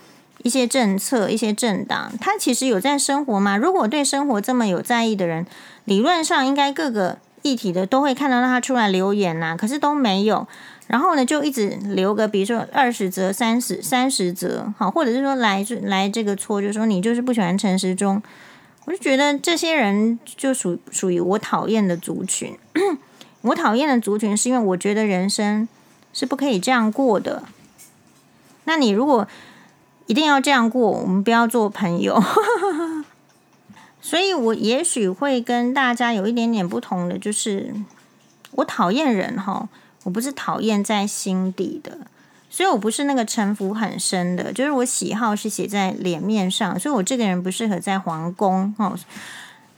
[0.43, 3.57] 一些政策、一些政党，他其实有在生活吗？
[3.57, 5.47] 如果对生活这么有在意的人，
[5.85, 7.19] 理论上应该各个。
[7.45, 10.47] 议题的都会看到他出来留言呐、可是都没有。
[10.87, 18.23] 然后呢，就一直留个，比如说二十则、三十、三十则，好，或者是说来来这个错，就说你就是不喜欢陈时中，
[18.85, 22.57] 我就觉得这些人就属属于我讨厌的族群。
[23.43, 25.69] 我讨厌的族群是因为我觉得人生
[26.13, 27.43] 是不可以这样过的。
[28.65, 29.27] 那你如果
[30.07, 32.23] 一定要这样过，我们不要做朋友。
[34.01, 37.73] 所以，我也许会跟大家有一点点不同的，就是
[38.51, 39.69] 我讨厌人哈，
[40.03, 41.99] 我不是讨厌在心底的，
[42.53, 48.95] 所以我不是那个城府很深的，就是我喜好是写在脸面上，所以我这个人不适合在皇宫哦。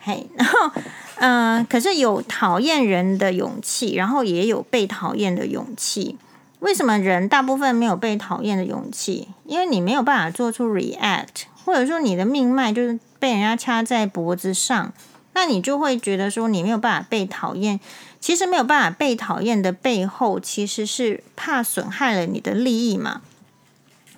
[0.00, 0.70] 嘿， 然后
[1.18, 6.18] 嗯、可是有讨厌人的勇气，然后也有被讨厌的勇气。
[6.58, 9.28] 为什么人大部分没有被讨厌的勇气？
[9.44, 12.98] 因为你没有办法做出 react，或者说你的命脉就是。
[13.20, 14.92] 被人家掐在脖子上，
[15.32, 17.80] 那你就会觉得说你没有办法被讨厌。
[18.24, 23.20] 其实没有办法被讨厌的背后，其实是怕损害了你的利益嘛。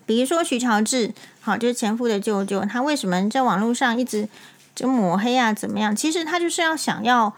[0.07, 4.29] 比如说徐乔治，好，就是前夫的舅舅，他为什么在网络上一直
[4.77, 5.53] 就抹黑啊？
[5.53, 5.97] 怎么样？
[5.97, 7.35] 其实他就是要想要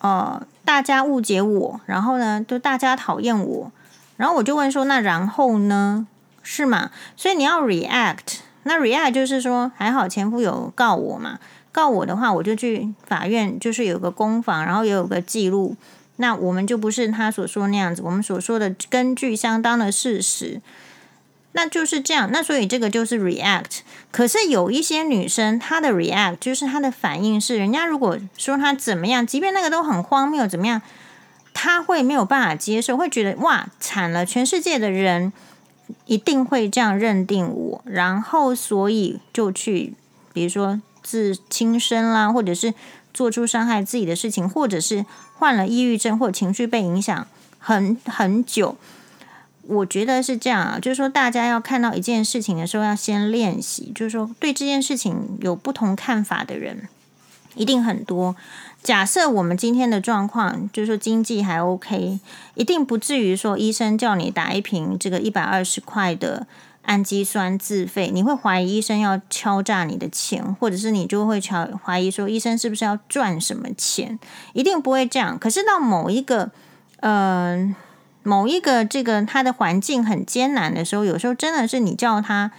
[0.00, 3.72] 呃大家误解我，然后呢，就大家讨厌我。
[4.18, 6.06] 然后我就问说，那然后呢？
[6.42, 6.90] 是吗？
[7.16, 8.40] 所以你要 react。
[8.64, 11.38] 那 react 就是说，还好前夫有告我嘛，
[11.72, 15.74] 告我的话，我就去法院，就是有个公房，然后也有个记录。
[16.22, 20.62] 那我们就不是他所说那样子，我们所说的根据相当的事实，
[21.52, 22.30] 那就是这样。
[22.32, 23.80] 那所以这个就是 react。
[24.10, 30.80] 可是有一些女生，她的 react 就是她的反应是，人家如果说她怎么样，即便那个都很荒谬，怎么样，
[31.52, 35.32] 她会没有办法接受，会觉得哇，惨了，全世界的人。
[36.06, 39.92] 一定会这样认定我，然后所以就去，
[40.32, 42.72] 比如说自轻生啦，或者是
[43.12, 47.26] 做出伤害自己的事情，或者是患了抑郁症或情绪被影响
[47.58, 48.76] 很很久。
[49.68, 56.88] 我觉得是这样啊，就是说大家要看到一件事情的时候，要先练习，就是说对这件事情有不同看法的人
[57.54, 58.34] 一定很多。
[58.82, 62.18] 假设我们今天的状况，就是说经济还 OK，
[62.54, 66.44] 一定不至于说医生叫你打一瓶这个一百二十块的
[66.82, 74.18] 氨基酸自费，你会怀疑医生要敲诈你的钱，或者是你就会敲怀疑说医生是不是要赚什么钱？
[74.52, 75.38] 一定不会这样。
[75.38, 76.50] 可是到某一个
[77.00, 77.74] 呃
[78.22, 82.52] 某一个这个他的环境很艰难的时候，有时候真的是你叫他。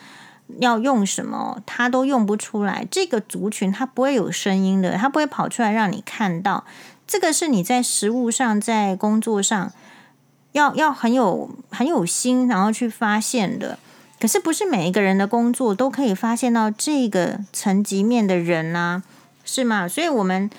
[0.59, 2.85] 要用什么，他都用不出来。
[2.91, 6.65] 这个族群他不会有声音的，他不会跑出来让你看到。
[7.07, 9.71] 这个是你在食物上，在工作上
[10.51, 13.79] 要要很有很有心，然后去发现的。
[14.23, 19.03] 可是不是每一个人的工作都可以发现到这个层级面的人啊，
[19.43, 19.85] 是吗？
[19.85, 20.49] 所以我们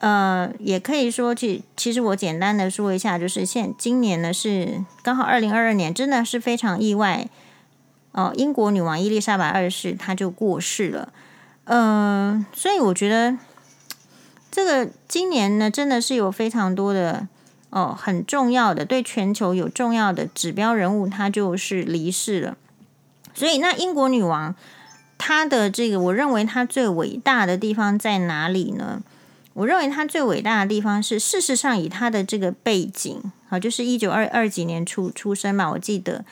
[0.00, 7.28] 呃也可以说，其其实我简单的说一下，就是现今年呢是刚好二零二二年，真的是非常意外。
[8.10, 11.12] 哦，英国女王伊丽莎白二世她就过世了，
[11.66, 13.38] 嗯、所以我觉得
[14.50, 17.28] 这个今年呢，真的是有非常多的
[17.70, 22.56] 哦很重要的对全球有重要的指标人物，她就是离世了。
[23.34, 24.54] 所以那英国女王
[25.18, 29.02] 她的这个，我认为她最伟大的地方在哪里呢？
[29.54, 36.24] 我认为她最伟大的地方是，事实上以她的这个背景，好，就是一九二二几年出出生嘛，我记得。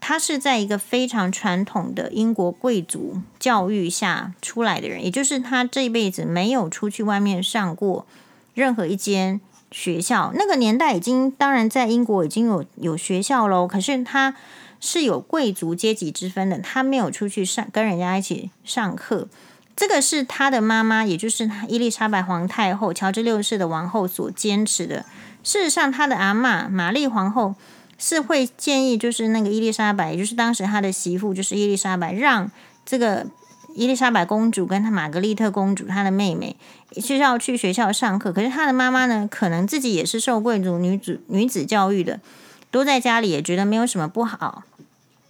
[0.00, 8.06] 她是在一个非常传统的英国贵族教育下出来的人，也就是她这辈子没有出去外面上过
[8.54, 9.40] 任何一间
[9.72, 10.30] 学校。
[10.36, 14.36] 那个年代已经，当然在英国已经有有学校喽，可是他
[14.80, 19.28] 是有贵族阶级之分的，他没有出去上跟人家一起上课。
[19.76, 25.04] 这个是他的妈妈，也就是伊丽莎白皇太后、乔治六世的王后所坚持的。
[25.42, 27.54] 事实上，他的阿嬷玛丽皇后。
[28.00, 32.48] 是会建议，就是那个伊丽莎白，也就是当时他的媳妇，就是伊丽莎白，让
[32.86, 33.26] 这个
[33.74, 36.56] 伊丽莎白公主跟她玛格丽特公主，她的妹妹，
[36.98, 38.32] 是要去学校上课。
[38.32, 42.20] 可是她的妈妈呢，可能自己也是受贵族女子女子教育的，
[42.70, 44.62] 都在家里也觉得没有什么不好，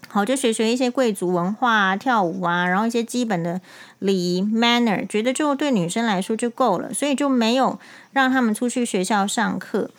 [0.09, 3.61] 好就学学一些贵族文化啊，跳舞啊，然后一些基本的
[3.99, 7.79] 礼仪 manner，觉得就对女生来说就够了，所以就没有
[8.13, 9.91] 让他们出去学校上课。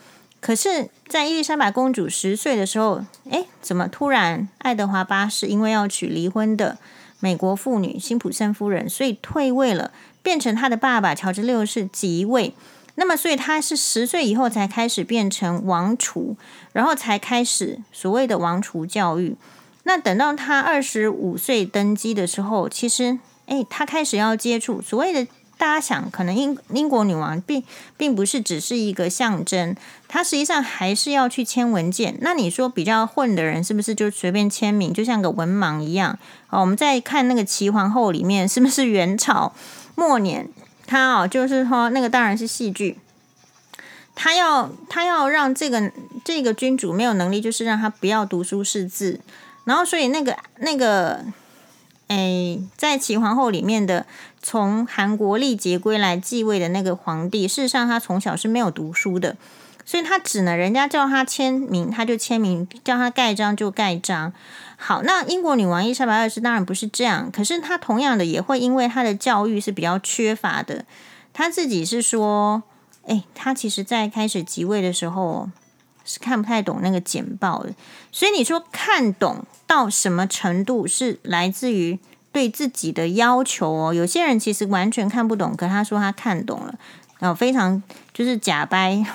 [0.42, 6.78] 可是，在伊丽莎白公主十岁的时候，哎，怎么突然爱德华八世因为要娶离婚的
[7.20, 9.92] 美国妇女辛普森夫人，所以退位了，
[10.24, 12.54] 变成他的爸爸乔治六世即位。
[13.00, 16.36] 那么，所以他是十岁以后才开始变成王储，
[16.74, 19.36] 然后才开始所谓的王储教育。
[19.84, 25.26] 那等到他二十五岁登基的时候，其实，哎，他开始要接触所谓的。
[25.58, 27.62] 大家想，可能英英国女王并
[27.98, 29.76] 并不是只是一个象征，
[30.08, 32.18] 她实际上还是要去签文件。
[32.22, 36.18] 那你说比较混的人是不是就随便签名，就像个文盲一样？
[36.48, 39.52] 好，我们再看那个齐皇后里面，是不是元朝
[39.96, 40.48] 末年？
[40.90, 42.98] 他哦，就是说那个当然是戏剧，
[44.16, 45.92] 他要他要让这个
[46.26, 49.20] 这个君主没有能力，就是让他不要读书识字，
[49.66, 51.24] 然后所以那个那个。
[52.12, 54.08] 诶，在齐皇后里面的
[54.42, 59.38] 从韩国历劫归来继位的那个皇帝，事实上他从小是没有读书的，
[59.86, 64.34] 所以他只能人家叫他签名，他就签名；叫他盖章就盖章。
[64.82, 70.86] 好，那英国女王伊莎白二世当然不是这样，可是她同样的也会因为她的教育是比较缺乏的，
[71.34, 72.64] 她自己是说，
[73.08, 75.50] 诶，她其实在开始即位的时候
[76.06, 77.74] 是看不太懂那个简报的，
[78.12, 79.46] 所以你说看懂。
[79.70, 82.00] 到什么程度是来自于
[82.32, 83.94] 对自己的要求哦？
[83.94, 86.74] 有些人其实完全看不懂，可他说他看懂了，
[87.20, 87.82] 然后非常
[88.14, 89.06] 就是假掰。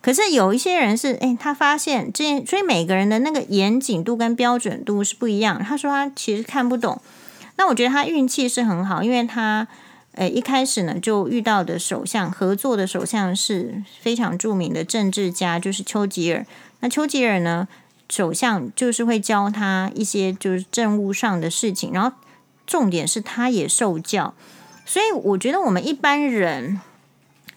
[0.00, 5.62] 可是有一些人是，诶，他发现这，所以每个人的那个严谨度跟标准度是不一样。
[5.62, 7.00] 他说他其实看不懂，
[7.56, 9.66] 那我觉得他运气是很好，因为他
[10.12, 16.46] 诶一开始呢就遇到的首相合作的首相是非常著名的政治家，就是丘吉尔。
[16.80, 17.66] 那丘吉尔呢？
[18.10, 22.16] 首相就是会教他一些就是政务上的事情，然后
[22.66, 24.32] 重点是他也受教，
[24.86, 26.80] 所以我觉得我们一般人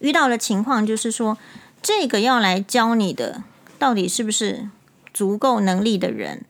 [0.01, 1.37] 遇到的情况就是说，
[1.81, 3.43] 这个要来教你的
[3.79, 4.67] 到底是不是
[5.13, 6.43] 足够能力的人，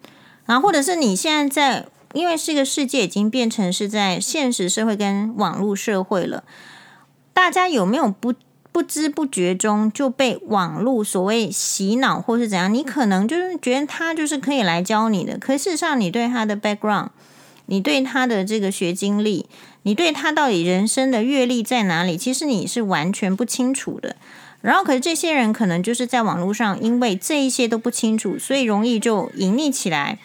[0.46, 6.44] 然后或者是你现在在，因为这个世界已经变成是在现实社会跟网络社会了，
[7.34, 8.34] 大家有没有不？
[8.74, 12.74] 不知不觉中就被网络所谓洗脑，或是怎样？
[12.74, 17.10] 你可能就是觉得他就是可以来教你的，可事实上你对他的 background，
[17.72, 19.46] 你对他的这个学经历，
[19.84, 22.18] 你对他到底人生的阅历在哪里？
[22.18, 24.18] 其实你是完全不清楚的。
[24.60, 30.20] 然后可是这些人可能就是在网络上，因为这一些都不清楚，所以容易就隐匿起来，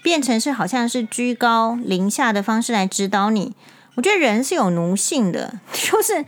[0.00, 3.52] 变成是好像是居高临下的方式来指导你。
[3.96, 6.24] 我觉得人是有奴性的， 就是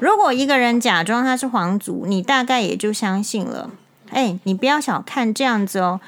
[0.00, 3.70] 如果一个人假装他是皇族，你大概也就相信了。
[4.10, 6.00] 哎，你不要小看这样子哦。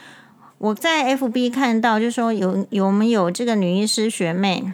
[0.59, 4.73] 我在 FB 看到，就说有有没有这个女医师学妹，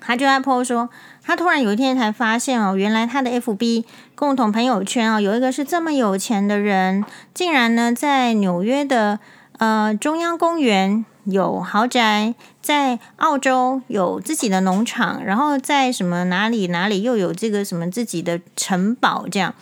[0.00, 0.88] 她就在 po 说，
[1.22, 3.84] 她突然有一天才发现哦，原来她的 FB
[4.14, 9.18] 共同朋友圈哦，有一个是这么有钱的人，竟然呢在纽约的
[9.58, 11.04] 呃中央公园。
[11.26, 19.54] 有豪宅，在澳洲有自己的农场，然后在什么哪里哪里又有这个什么自己的城堡，这样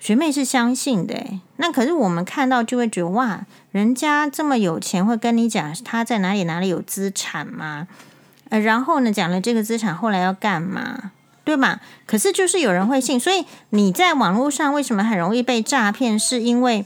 [0.00, 1.14] 学妹是相信的。
[1.58, 7.86] 那可是我们看到就会觉得哇，人家这么有钱，会跟你讲他在哪里哪里有资产吗？
[8.48, 11.12] 呃，然后呢，讲了这个资产后来要干嘛，
[11.44, 11.80] 对吧？
[12.06, 16.18] 可是就是有人会信，所以你在网络上为什么很容易被诈骗？
[16.18, 16.84] 是因为。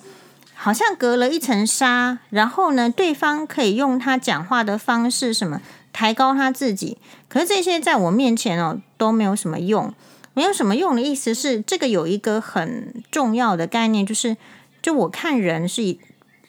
[0.56, 5.60] 好像隔了一层纱，然后呢，对方可以用他讲话的方式什么
[5.92, 6.96] 抬高他自己，
[7.28, 9.92] 可是这些在我面前哦都没有什么用，
[10.34, 14.36] 没有什么用的意思是，这个有一个很重要的概念，就是
[14.82, 15.96] 就我看人是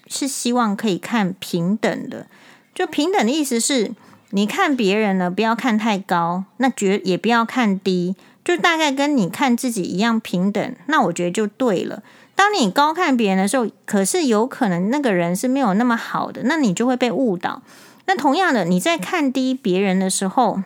[0.08, 2.28] 是希望可以看平等的，
[2.74, 3.92] 就平等的意思是，
[4.32, 12.04] 你看别人呢不要看太高，那绝也不要看低，就大概跟你看自己一样平等，那我觉得就对了。
[12.36, 17.62] 当你高看别人的时候，可是有可能那个人是没有那么好的，那你就会被误导。
[18.08, 20.62] 那同样的，你在看低别人的时候，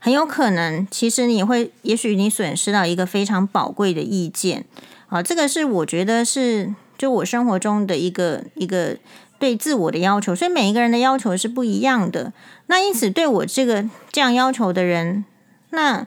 [0.00, 4.64] 很有可能其实你会，也许你损失到一个非常宝贵的意见。
[5.08, 8.96] 啊，这个是我觉得是就我生活中的一个一个
[9.38, 12.32] 对自我的要求，所以每一个人的要求是不一样的。
[12.66, 15.24] 那因此对我这个这样要求的人，
[15.70, 16.06] 那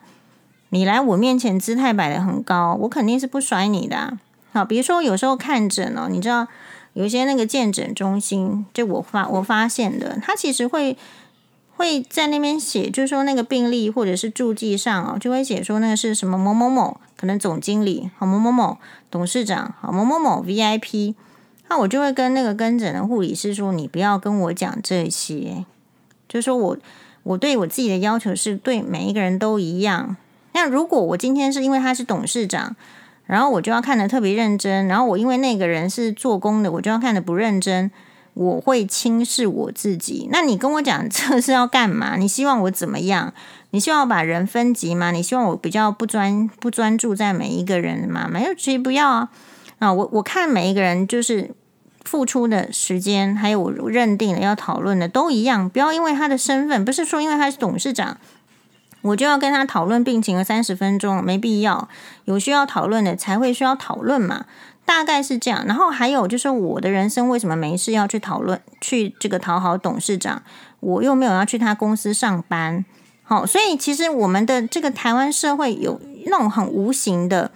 [0.69, 4.19] 你来我面前姿态摆得很高，我肯定是不甩你的啊。
[4.53, 6.47] 好，比如说有时候看诊哦，你知道
[6.93, 10.97] 有一些那个健诊中心，就我发我发现的，他其实会
[11.75, 18.77] 会在那边写，就是说那个病历或者是注记上哦，就会写说那个是什么某某某，可能总经理好某某某
[19.09, 21.15] 董事长好某某某 VIP，
[21.69, 25.65] 那我就会跟那个跟诊的护理师说，你不要跟我讲这些，
[26.29, 26.77] 就是说我
[27.23, 30.15] 我对我自己的要求是对每一个人都一样。
[30.53, 32.75] 那如果我今天是因为他是董事长。
[33.25, 37.89] 然后我就要看的特别认真，然后我因为那个人是做工的，我就要看的不认真，
[38.33, 40.27] 我会轻视我自己。
[40.31, 42.15] 那你跟我讲这是要干嘛？
[42.17, 43.33] 你希望我怎么样？
[43.71, 45.11] 你希望我把人分级吗？
[45.11, 48.27] 你希望我比较不专不专注在每一个人吗？
[48.31, 49.29] 没有，其实不要啊。
[49.79, 51.51] 啊，我我看每一个人就是
[52.03, 58.17] 付出的时间，还有我认定的要讨论的都一样，不要因为他的身份，不是说因为他是董事长。
[59.01, 61.89] 我就要跟他讨论病情了三十分钟，没必要。
[62.23, 64.45] 有需要讨论的才会需要讨论嘛，
[64.85, 65.65] 大概是这样。
[65.65, 70.41] 然后还有就是我的人生为什么没事要去讨论，去这个讨好董事长？
[70.79, 72.83] 我又没有要去他公司上班。
[73.23, 77.51] 好，所以其实我们的这个台湾社会有那种很无形的、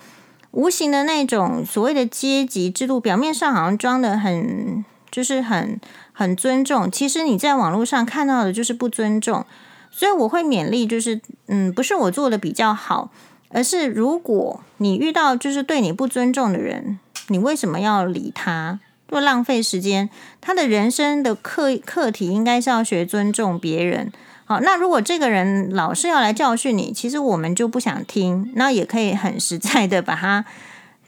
[0.51, 5.79] 无形的那种所谓的阶级制度，表面上好像装得很就是很
[6.13, 9.45] 很尊重，其实你在网络上看到的就是不尊重。
[9.89, 13.09] 所以我会勉励，就是嗯，不是我做的比较好，
[13.49, 18.79] 而是如果你遇到就是对你不尊重的人，你为什么要理他？
[19.07, 20.09] 多浪费时间。
[20.41, 24.11] 他的人生的课课题应该是要学尊重别人。
[24.45, 30.45] 好，那如果这个人老是要来教训你，其实我们就不想听，那也可以很实在的把他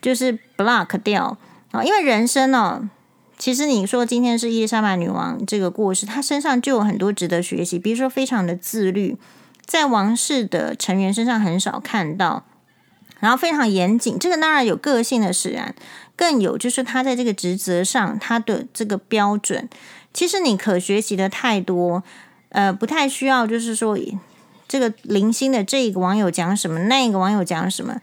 [0.01, 1.37] 就是 block 掉
[1.71, 2.89] 啊，因为人生呢。
[3.37, 7.79] 其实你说今天是伊丽莎白女王这个故事，她身上就有很多值得学习。
[7.79, 9.17] 比如说，非常的自律，
[9.65, 12.43] 在王室的成员身上很少看到。
[13.21, 15.73] 然后非常严谨，这个当然有个性的使然，
[16.19, 19.69] 更有就是他在这个职责上他的这个标准。
[20.13, 22.03] 其实你可学习的太多，
[22.49, 23.97] 呃，不太需要就是说
[24.67, 28.01] 这个零星的这一个网友讲什么，那一个网友讲什么。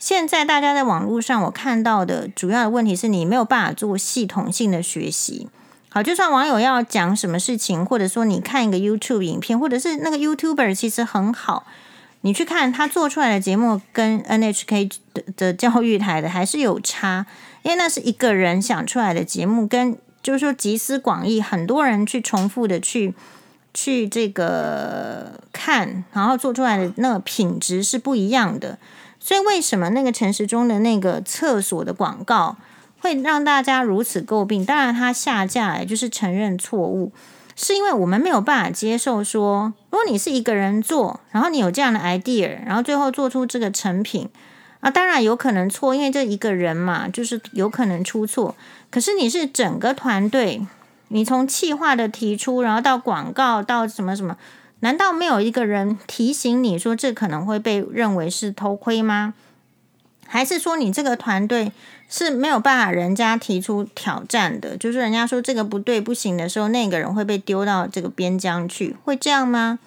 [0.00, 5.46] 现在大家在网络上，我看到的主要的问题是你没有办法做系统性的学习。
[5.88, 11.64] 好，就算网友要讲什么事情，或者说你看一个 YouTube 影片，或者是那个 YouTuber 其实很好，
[12.22, 17.26] 你去看他做出来的节目跟 NHK 的的教育台的还是有差，
[17.62, 23.14] 因为那是一个人想出来的节目，跟就是说集思广益，很多人去重复的去
[23.74, 28.78] 去这个看，然后做出来的那个品质是不一样的。
[29.18, 32.56] 所以，为什么那个陈时中的那个厕所的广告
[33.00, 34.64] 会让大家如此诟病？
[34.64, 37.12] 当然，他下架来就是承认错误，
[37.54, 44.28] 是因为我们没有办法接受说，如果你是一个人做，然后你有这样的 idea，然后最后做出这个成品，
[44.82, 48.56] 啊，当然有可能错，因为这一个人嘛，就是有可能出错。
[48.90, 50.66] 可是你是整个团队，
[51.06, 54.36] 你从企划的提出，然后到广告，到什么什么，
[54.80, 59.34] 难道没有一个人提醒你说这可能会被认为是偷窥吗？
[60.26, 61.70] 还是说你这个团队
[62.08, 64.76] 是没有办法人家提出挑战的？
[64.76, 69.78] 就是人家说这个不对不行的时候，那个人会被丢到这个边疆去，会这样吗？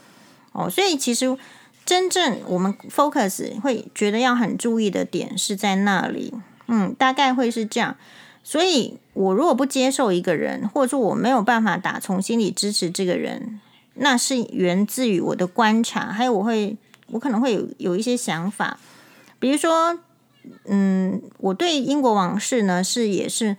[0.54, 1.38] 哦，所以其实。
[1.86, 6.34] 真正我们 focus 会觉得要很注意的点是在那里，
[6.68, 7.96] 嗯，大概会是这样。
[8.44, 13.62] 所以我如果不接受一个人，或者说我没有办法打从心里支持这个人，
[13.94, 16.76] 那是源自于我的观察，还有我会，
[17.12, 18.80] 我可能会有有一些想法，
[19.40, 20.00] 比如说，
[20.66, 23.56] 嗯，我对英国王室呢是也是。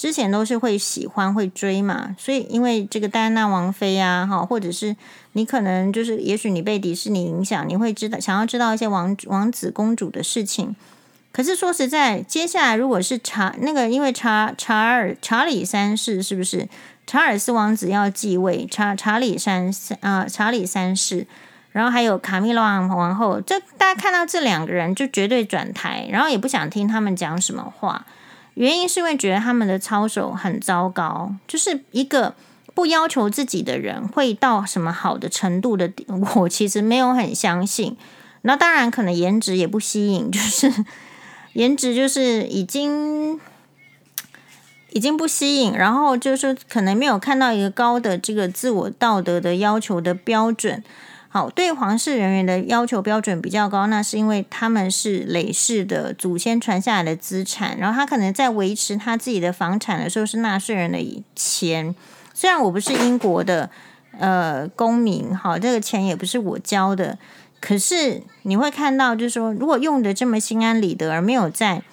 [0.00, 4.96] 之前都是会喜欢会追嘛，所以因为这个戴安娜王妃啊，哈，或者是
[5.32, 10.74] 你可能就是，也许你被迪士尼影响，你会知道想要知道一些王王子公主的事情。
[11.32, 16.66] 可是说实在，接下来如果是查那个，因为查查尔查理三世是不是
[17.06, 18.66] 查尔斯王子要继位？
[18.70, 19.70] 查查理三
[20.00, 21.26] 啊、查理三世，
[21.72, 28.06] 然后还有卡米拉王后，这大家看到这两个人就绝对转台，然后也不想听他们讲什么话。
[28.54, 32.34] 原因是因为觉得他们的操守很糟糕，就是一个
[32.74, 35.90] 不要求自己的人会到什么好的程度的，
[36.36, 37.96] 我其实没有很相信。
[38.42, 40.84] 那当然可能颜值也不吸引，就是
[41.54, 43.38] 颜值就是已经
[44.90, 50.82] 已经不吸引，然后就是可能没有看到一个高的这个自我道德的要求的标准。
[51.32, 61.94] 好，对皇室人员的要求标准比较高，那是因为他们是累世的祖先传下来的资产，然后他可能在维持他自己的房产的时候是纳税人的钱。
[62.34, 63.70] 虽然我不是英国的
[64.18, 67.16] 呃公民，好，这个钱也不是我交的，
[67.60, 71.84] 可是你会看到，就是说，如果用的这么心安理得，而没有在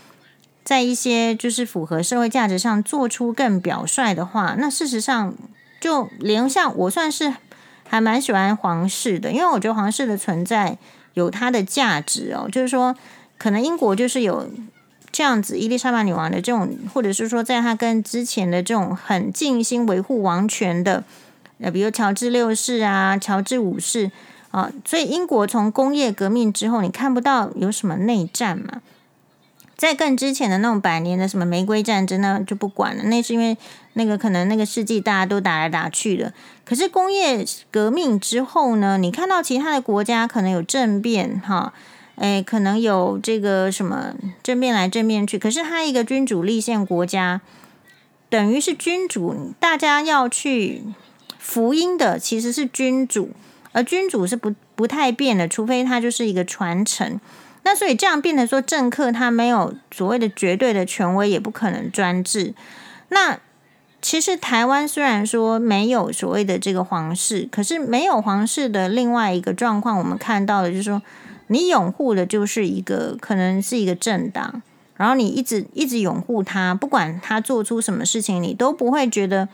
[0.64, 5.36] 在一些就是符合社会价值上做出更表率的话，那事实上
[5.80, 7.36] 就连像我算是。
[7.90, 10.78] 还蛮喜欢皇室的，因为我觉得皇室的存在
[11.14, 12.48] 有它的价值哦。
[12.52, 12.96] 就是说，
[13.38, 14.50] 可能英国就是有
[15.12, 21.04] 这样子伊丽莎白女王的这种，或者是说，在她跟之前的这种很尽心维护王权的，
[21.60, 24.12] 呃，比如乔治六世啊、乔治五世
[24.52, 28.82] 啊，所以英国从工业革命之后，你看不到有什么内战嘛。
[29.78, 33.04] 在更之前的那种百年的什么玫瑰战争呢，就不管了。
[33.04, 33.56] 那是因为
[33.94, 36.34] 那个可能那个世纪大家都打来打去的。
[36.66, 41.72] 可是工业革命之后呢，你看到其他的国家可能有政变哈，
[42.16, 45.38] 诶，可能有这个什么政变来政变去。
[45.38, 47.42] 可是他一个君主立宪国家，
[48.30, 50.82] 等于是君主，大家要去
[51.38, 53.30] 福音的其实是君主，
[53.74, 57.20] 而君主是不不太变的，除非他就是一个传承。
[57.70, 62.54] 那所以这样变成说，政客他没有所谓的绝对的权威，也不可能专制。
[63.10, 63.38] 那
[64.02, 71.02] 其实台湾虽然说没有所谓的这个皇室，可是没有皇室的另外一个状况，我们看到的就是说，
[71.48, 74.62] 你拥护的就是一个可能是一个政党，
[74.96, 79.50] 然后你一直一直拥护他，不管他做出什么事情，你都不会觉得。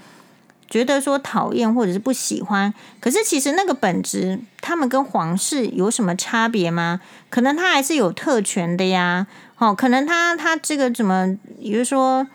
[0.73, 6.99] 觉得说讨厌或者是不喜欢，可是其实那个本质，他们跟皇室有什么差别吗？
[7.29, 9.27] 可能他还是有特权的呀。
[9.59, 12.25] 哦，可能他他这个怎么，比如说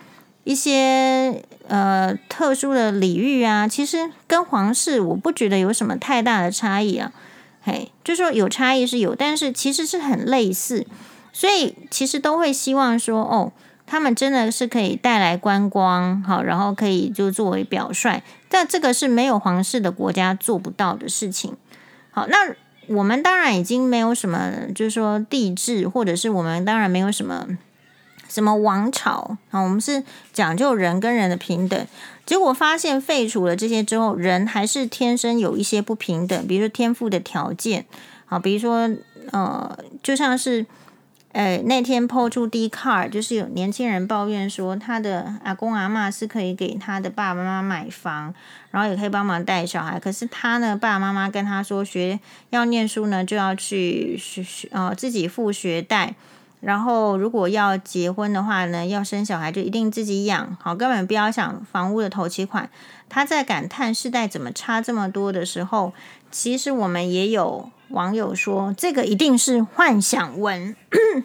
[0.45, 7.11] 一些呃特殊的礼遇啊，其实跟皇室我不觉得有什么太大的差异啊。
[7.61, 10.87] 嘿，就说有差异是有，但是其实是很类似，
[11.33, 13.51] 所以其实都会希望说哦。
[13.91, 21.57] 他们真的是可以带来观光，好，然后可以就作为表率，但这个是没有皇室的国家做不到的事情。
[22.11, 22.55] 好，那
[22.89, 27.47] 我们当然已经没有什么，就是说帝制，或者是我们当然没有什么
[28.29, 31.87] 什么王朝啊，我们是讲究人跟人的平等。
[32.27, 37.87] 结果发现废除了这些之后，人还是天生有一些不平等，比如说天赋的条件，
[38.27, 38.91] 好，比如说
[39.31, 40.67] 呃，就像是。
[41.39, 48.35] 哎，那天 po 出 Dcard，就是有年轻人抱怨说，他的阿公阿嬷是可以给他的爸爸妈妈买房，
[48.73, 50.01] 然后也可以帮忙带小孩。
[50.01, 52.19] 可是他呢，爸爸妈妈跟他说，学
[52.51, 56.17] 要念书呢，就要去学学呃自己付学贷，
[56.61, 62.69] 然后如果要结婚的话呢，要生小孩就一定自己养，好，根本不要想房屋的头期款。
[63.09, 65.93] 他在感叹世代怎么差这么多的时候，
[66.33, 67.71] 其实我们也有。
[67.91, 70.77] 网友说：“这个一定是幻想文。”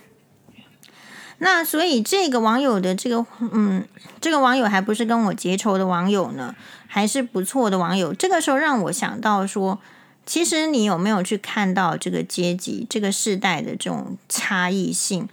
[1.39, 3.85] 那所以这个网友的这个，嗯，
[4.21, 6.55] 这个网友还不是跟我结仇的网友呢，
[6.87, 8.13] 还是不错的网友。
[8.13, 9.79] 这个时候让我想到说，
[10.25, 15.27] 其实你有没有去看到这个阶级、这个世代的这种差异性？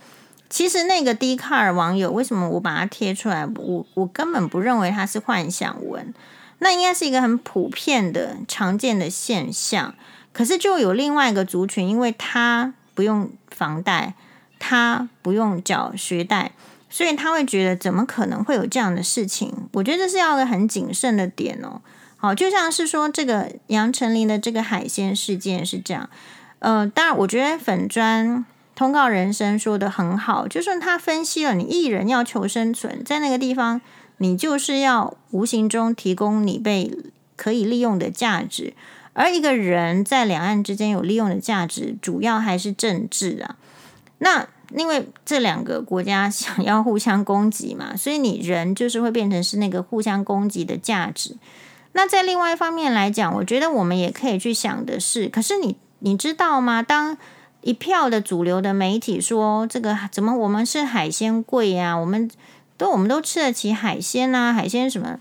[0.49, 3.47] 其实那个 Dcard 网友为什么我把它贴出来？
[3.47, 6.13] 我我根本不认为它是幻想文，
[6.59, 9.95] 那应该是一个很普遍的常见的现象。
[10.33, 14.15] 可是就有另外一个族群，因为他不用房贷，
[14.59, 16.53] 他不用缴学贷，
[16.89, 19.53] 所以他会觉得怎么可能会有这样的事情？
[19.73, 21.81] 我觉得这是要个很谨慎的点哦。
[22.17, 26.09] 好，就像是说这个杨丞琳的这个海鲜事件是这样。
[26.59, 33.81] 呃，当然，我觉得粉专通告人生说的很好，就是他分析了你艺人要求生存，在那个地方，
[34.19, 36.95] 你就是要无形中提供你被
[37.37, 38.75] 可以利用的价值。
[39.13, 43.57] 而一个人在两岸之间有利用的价值，主要还是政治啊。
[44.19, 44.47] 那
[44.77, 51.37] 因为这两个国家 想要互相攻击嘛，所以你人就是会变成是那个互相攻击的价值。
[51.93, 56.83] 那在另外一方面来讲，我觉得我们也可以去想的是，可是你你知道吗？
[56.83, 57.19] 当
[57.63, 61.95] 一票的主流的媒体说这个怎么我们是海鲜贵呀？
[61.95, 62.31] 我们
[62.77, 65.19] 都我们都吃得起海鲜啊，海鲜什么？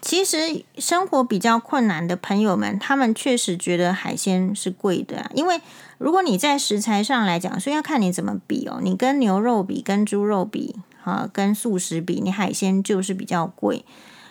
[0.00, 5.30] 其实生活比较困难的朋友们，他们确实觉得海鲜是贵的啊。
[5.34, 5.60] 因为
[5.98, 8.80] 如果你在食材上来讲，所以要看你怎么比哦。
[8.82, 13.84] 你跟牛肉比，跟猪肉比，啊，跟素食比，你海鲜就是比较贵。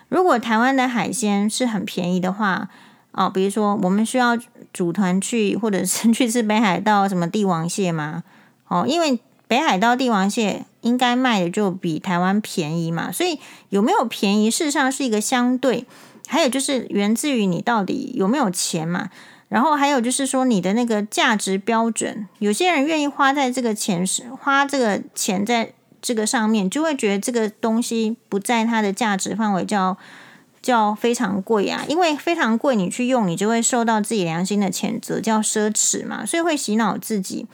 [0.07, 2.67] 如果台湾的海鲜是很便宜的话，
[3.11, 4.35] 哦，比如说我们需要
[4.73, 8.23] 组团去，或者是 去吃北海道什么帝王蟹吗？
[8.67, 10.63] 哦，因为北海道帝王蟹。
[10.81, 13.37] 应该卖的就比台湾便宜嘛，所以
[13.67, 15.85] 有没有便宜，事实上是一个相对，
[16.25, 19.09] 还有就是源自于你到底有没有钱嘛，
[19.49, 29.97] 然后还有就是说你的那个价值标准，有些人愿意花在这个钱是花这个钱在这个上面，就会觉得这个东西不在它的价值范围叫
[30.61, 37.45] 叫非常贵啊，因为非常贵你去用，你就会受到自己良心的谴责，叫奢侈嘛，所以会洗脑自己。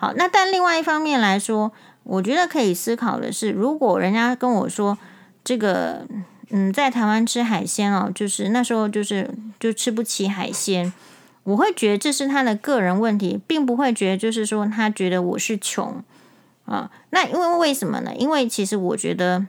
[0.00, 1.70] 好，那但另外一方面来说。
[2.02, 4.96] 我觉得可以思考的是，如果人家跟我说
[5.44, 6.06] 这个，
[6.48, 9.30] 嗯，在台湾吃海鲜哦，就是那时候就是
[9.60, 10.92] 就吃不起海鲜，
[11.44, 16.02] 我会觉得这是他的个人问题，并不会觉得就是说他觉得我是穷
[16.64, 16.90] 啊。
[17.10, 18.12] 那因为为什么呢？
[18.16, 19.46] 因为其实我觉得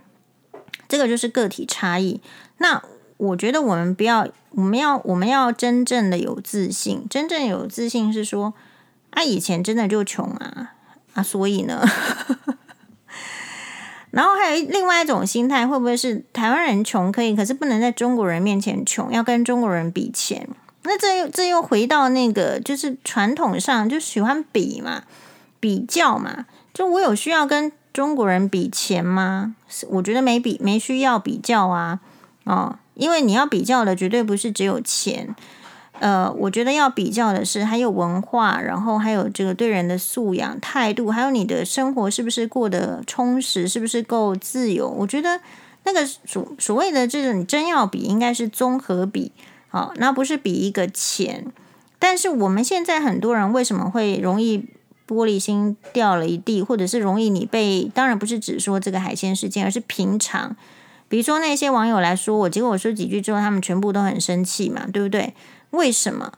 [0.90, 2.20] 这个就是个体差异。
[2.58, 2.84] 那
[3.16, 8.54] 我觉得我们不要，我们要我们要真正的有自信，真正有自信是说，
[9.12, 10.74] 啊，以前真的就穷啊。
[11.14, 11.86] 啊，所以呢，
[14.12, 20.48] 然后还有另外一种心态，会不会是台湾人穷可以，可是不能在中国人面前穷，要跟中国人比钱？
[20.84, 25.04] 那这又这又回到那个，就是传统上就喜欢比嘛，
[25.60, 26.46] 比较嘛。
[26.74, 29.54] 就我有需要跟中国人比钱吗？
[29.90, 32.00] 我觉得没比，没需要比较啊。
[32.46, 35.36] 哦，因为你要比较的绝对不是只有钱。
[36.02, 44.90] 呃，我觉得要比较的是还有文化，然后还有这个对人的素养、态度，还有你的生活是不是过得充实，是不是够自由？
[44.90, 45.40] 我觉得
[45.84, 49.32] 那个所所谓的这种真要比，应该是综合比，
[49.70, 51.46] 好，那不是比一个钱。
[52.00, 54.66] 但是我们现在很多人为什么会容易
[55.08, 57.92] 玻璃心掉了一地，或者是容易你被？
[57.94, 60.56] 当然不是只说这个海鲜事件，而是平常，
[61.08, 65.36] 比如说那些网友来说我，结果我说几句之后，他们全部都很生气嘛，对不对？
[65.72, 66.32] 为什么？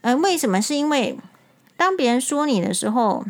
[0.00, 0.60] 呃，为什么？
[0.60, 1.18] 是因为
[1.76, 3.24] 当别人说你的时候，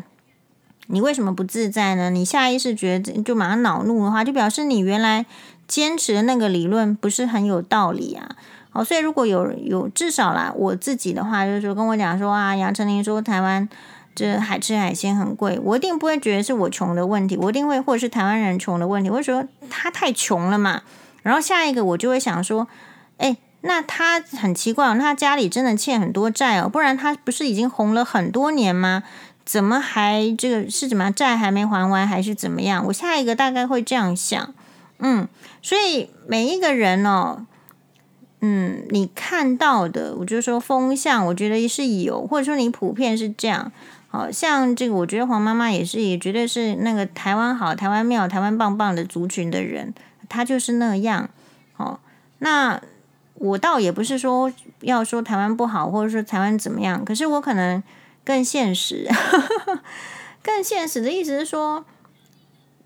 [0.87, 2.09] 你为什么不自在呢？
[2.09, 5.25] 你下意识觉得就马上恼怒的话，就表示你原来
[5.67, 8.35] 坚持的那个理论不是很有道理啊。
[8.69, 13.67] 好，所以如果有有至少啦，我自己的话就是说跟我讲说啊，杨丞琳说台湾
[14.13, 20.83] 这海吃海鲜很贵，我一定不会觉得是我穷的问题，我一定会或者是台湾人穷的问题，我会说他太穷了嘛。
[21.23, 22.67] 然后下一个我就会想说，
[23.61, 29.03] 那他很奇怪，那他家里真的欠很多债哦，不然他不是已经红了很多年吗？
[29.43, 32.85] 怎么还这个是怎么样债还没还完，还是怎么样？
[32.85, 34.53] 我下一个大概会这样想，
[34.99, 35.27] 嗯，
[35.61, 37.45] 所以每一个人哦，
[38.41, 43.71] 嗯，你看到的，我就说风向，我觉得是有，或者说你普遍是这样，
[44.09, 49.93] 好像这个，我觉得黄妈妈也是，也绝对是那个台湾好、台湾妙、台湾棒棒的族群的人，
[50.29, 51.29] 他就是那样，
[51.77, 51.99] 哦，
[52.39, 52.79] 那。
[53.39, 57.81] 我倒也不是说要说台湾不好，或者说台湾怎么样，可是我可能
[58.23, 59.07] 更现实，
[60.43, 61.85] 更现实的意思是说，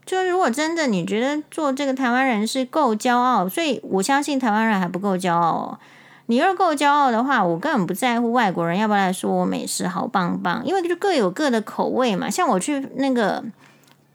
[0.05, 5.79] 就如果真的你觉得做这个台湾人是够骄傲，所以我相信台湾人还不够骄傲哦。
[6.27, 12.29] 你要是够骄傲的话，我根本不在乎外国人要不要来说我美食好棒棒，因为就各有各的口味嘛。
[12.29, 13.43] 像我去那个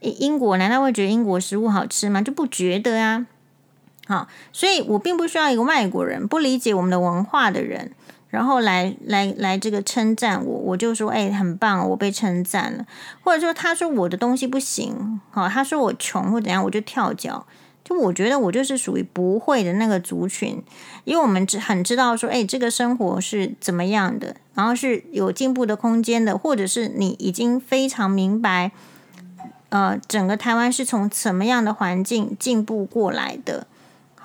[0.01, 2.23] 英国，难道会觉得英国食物好吃吗？
[2.23, 3.27] 就不觉得啊。
[4.07, 7.93] 好，所以我并不需要一个外国人不理解我们的文化的人，
[8.29, 12.87] 然后来来来这个称赞我，我就说哎，很棒，我被称赞了，
[13.23, 17.47] 或者说他说我的东西不行，好，他说我穷或怎样，我就跳脚。
[17.85, 20.61] 就我觉得我就是属于不会的那个族群，
[21.05, 28.73] 因为我们只很知道说，哎，这个生活是怎么样的，然后是有进步的空间的，或者是你已经非常明白，
[29.69, 33.69] 呃，整个台湾是从什么样的环境进步过来的。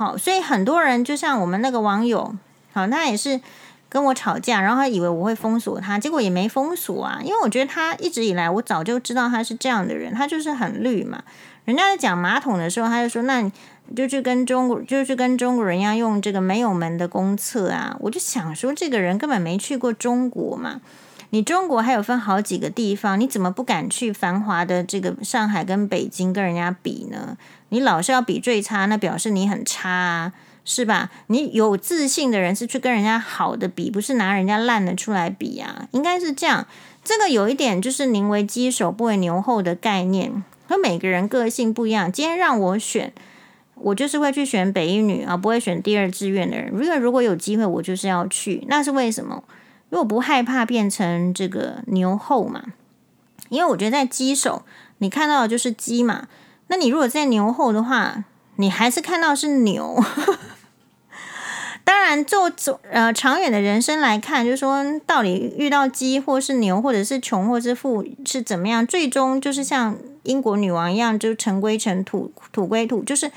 [0.02, 2.34] 好，所以很多人就像我们那个网友，
[2.74, 3.40] 好，他也是
[3.88, 11.22] 跟我吵架，然后他以为我会封锁他，结果也没封锁啊，因为我觉得他一直以来我早就知道他是这样的人，他就是很绿嘛。
[11.66, 13.52] 人家在讲马桶的时候，他就说：“那你
[13.96, 20.82] 就去跟中国，就去跟中国人一样用这个没有门的公厕啊！”我就想说，这个人根本没去过中国嘛。
[21.30, 27.38] 你中国还有分好几个地方，你怎么不敢去繁华的这个上海跟北京跟人家比呢？
[27.72, 31.10] 你老是要比最差，那表示你很差啊，是吧？
[31.28, 36.68] 你有自信的人是去跟人家好的比，不是拿人家烂的出来比啊，应该是这样。
[37.04, 40.44] 这个有一点就是宁为鸡首不为牛后的概念。
[40.68, 43.12] 和每个人个性不一样，今天让我选，
[43.76, 46.72] 我就是会去选北一女啊，不会选第二志愿的人。
[46.72, 49.44] 如果如果有机会，我就是要去，那是为什么？
[49.90, 52.64] 因为我不害怕变成这个牛后嘛。
[53.50, 54.64] 因为我觉得在鸡首，
[55.00, 56.30] 你看到的就是鸡嘛。
[56.72, 58.24] 那你如果在牛后的话，
[58.56, 60.02] 你还是看到是牛。
[61.84, 73.30] 当然，就走呃长远的人生来看，就是说，到底遇到鸡或是牛，或者是穷或是富是怎么样，最终就是像英国女王一样，就尘归尘，土土归土，就是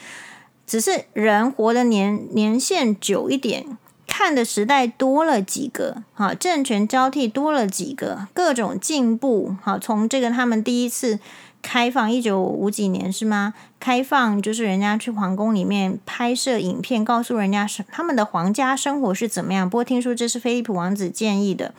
[0.65, 3.77] 只是人活的年年限久一点，
[4.07, 11.19] 看的时代多了几个，好，政权交替多了几个，各种进步，好，从这个他们第一次。
[11.67, 13.55] 开放一九五几年是吗？
[13.81, 19.69] 开放就是人家去皇宫里面拍摄影片，告诉人家是他们的皇家生活是怎么样。
[19.69, 21.73] 不过听说这是菲利普王子建议的。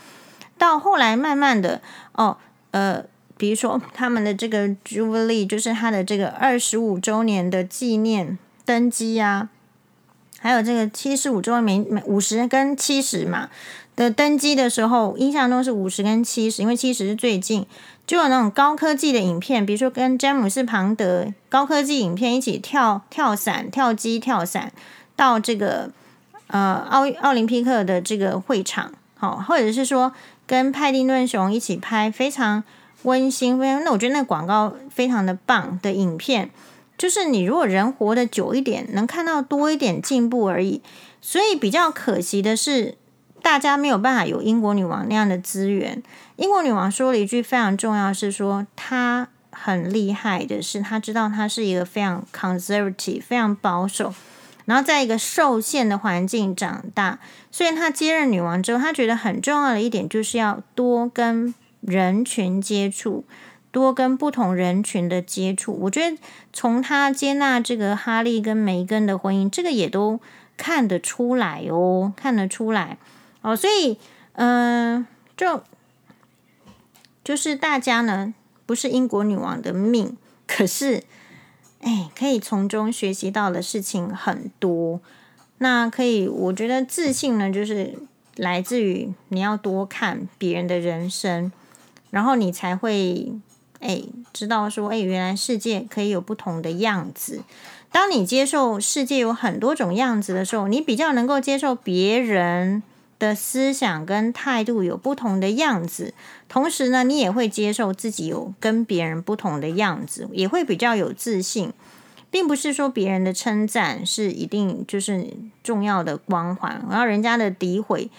[0.57, 1.81] 到后来慢慢的
[2.13, 2.37] 哦，
[2.71, 3.03] 呃，
[3.37, 9.49] 比如说他们的这个 Jubilee，就是他的这个二十五周年的纪念登基啊，
[10.39, 13.49] 还有这个七十五周年，每五十跟七十嘛
[13.95, 17.67] 的登基的时候，印象中是五十跟七十，因为七十是最近。
[18.07, 24.71] 就有那种高科技的影片，比如说跟詹姆斯庞德高科技影片一起跳跳伞、跳机、跳伞
[25.15, 25.89] 到这个
[26.47, 30.13] 呃奥奥林匹克的这个会场，好，或者是说
[30.45, 32.63] 跟派蒂顿熊一起拍非常
[33.03, 36.51] 温馨、非常那我觉得那广告非常的棒的影片，
[36.97, 40.81] 就是你如果人活得久一点，能看到多一点进步而已。
[41.21, 42.95] 所以比较可惜的是。
[43.41, 46.01] 大家没有办法有英国女王那样的资源。
[46.37, 54.13] 英国女王说了一句非常重要，是说她很厉害的是，她知道她是一个非常 conservative、非常保守，
[54.65, 57.19] 然后在一个受限的环境长大。
[57.51, 63.23] 所以她接任女王之后，她觉得很重要的一点就是要多跟人群接触，
[63.71, 65.71] 多跟不同人群的接触。
[65.83, 66.17] 我觉得
[66.51, 70.19] 从她接纳这个哈利跟梅根的婚姻，这个也都
[70.57, 72.97] 看得出来哦，看得出来。
[73.41, 73.97] 哦，所以，
[74.33, 75.05] 嗯、
[75.37, 75.63] 就
[77.25, 78.35] 就是大家呢，
[78.67, 80.15] 不是英国女王的命，
[80.45, 81.01] 可是，
[81.81, 85.01] 哎，可以从中学习到的事情很多。
[85.57, 87.95] 那可以，我觉得自信呢，就是
[88.35, 91.51] 来自于你要多看别人的人生，
[92.11, 93.31] 然后你才会，
[93.79, 97.41] 哎，知道说，哎，原来世界可以有不同的样子。
[97.91, 102.83] 当你接受世界有很多种样子的时候，你比较能够接受别人。
[103.25, 106.13] 的思想跟态度有不同的样子，
[106.47, 111.73] 同时呢，你也会接受自己有跟别人不同的样子，也会比较有自信，
[112.29, 115.27] 并不是说别人的称赞是一定就是
[115.63, 118.09] 重要的光环，然后人家的诋毁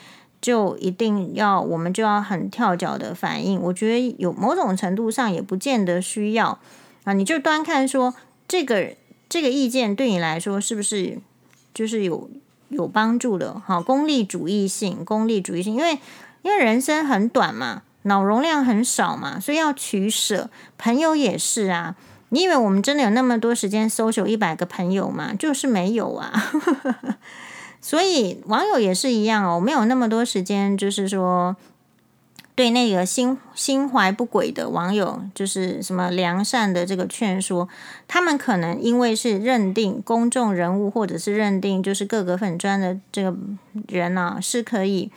[0.40, 3.61] 就一定要我们就要很跳脚的反应。
[3.61, 6.59] 我觉得有某种程度上也不见得需要
[7.04, 8.14] 啊，你就端看说
[8.48, 8.94] 这个
[9.28, 11.18] 这个意见对你来说是不是
[11.72, 12.28] 就是有。
[12.68, 15.98] 有帮助的，好，功利主义性，功利主义性，因为
[16.42, 20.50] 因为人生很短嘛，脑容量很少嘛，所以要取舍。
[20.78, 21.94] 朋友也是啊，
[22.30, 25.32] 你以为我们真的有那么多时间搜索一百个朋友吗？
[25.38, 26.32] 就是没有啊。
[27.80, 31.56] 所以网友也是一样哦，没有那么多时间，就是说。
[32.57, 37.68] 对那个心心怀不轨的网友，就是什么良善的这个劝说，
[38.09, 43.36] 他们可能因为是认定公众人物，或者是认定就是各个粉专的这个
[43.88, 45.12] 人呢、是可以，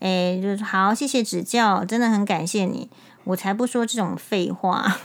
[0.00, 2.90] 哎，就是好，谢谢指教，真的很感谢你，
[3.22, 4.98] 我才不说这种废话。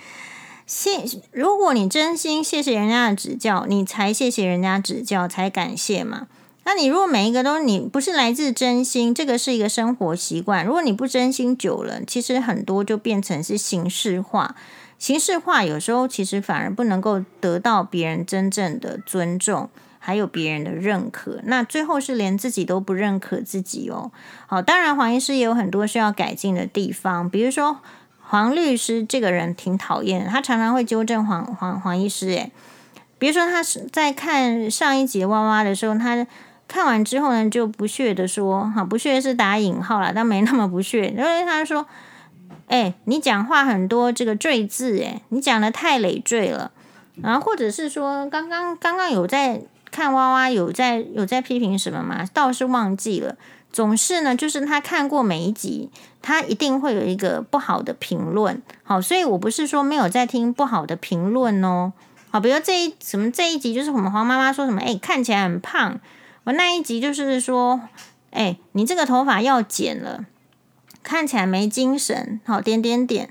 [0.66, 1.02] 谢，
[1.32, 6.26] 如果你真心谢谢人家的指教，你才谢谢人家指教，才感谢嘛。
[6.68, 10.66] 那你如果每一个都你不是来自真心，这个是一个生活习惯。
[10.66, 14.56] 如果你不真心久了，其实很多就变成是形式化。
[14.98, 21.38] 形式化有时候其实反而不能够得到别人真正的尊重，还有别人的认可。
[21.44, 24.10] 那最后是连自己都不认可自己哦。
[24.48, 27.78] 好，当然黄医师也有很多需要改进的地方，比如说
[28.18, 32.30] 黄律师这个人挺讨厌，他常常会纠正黄黄黄医师。
[32.30, 32.50] 诶，
[33.20, 36.26] 比如说他是在看上一集哇哇的时候，他。
[36.68, 41.08] 看完之后呢，就不屑的说：“哈，不屑是打引号啦，但没那么不屑。
[41.16, 41.86] 因为他说
[42.68, 46.72] ：‘哎、你讲话很多这个赘字，哎，你讲的太累赘了。’
[47.22, 52.24] 然后或者是说，刚刚刚刚有在看娃娃，有在有在批评什么吗？
[52.34, 53.36] 倒是忘记了。
[53.72, 55.90] 总是呢，就是他看过每一集，
[56.20, 58.60] 他一定会有一个不好的评论。
[58.82, 61.92] 好，所以我不是说没有在听不好的评论哦。
[62.30, 66.00] 好，比如这一什么这一集，就是我们黄妈妈说什么，哎、看起来很胖。”
[66.46, 67.80] 我那一集就是说，
[68.30, 70.26] 哎、你这个头发要剪了，
[71.02, 73.30] 看起来没精神，好点点点，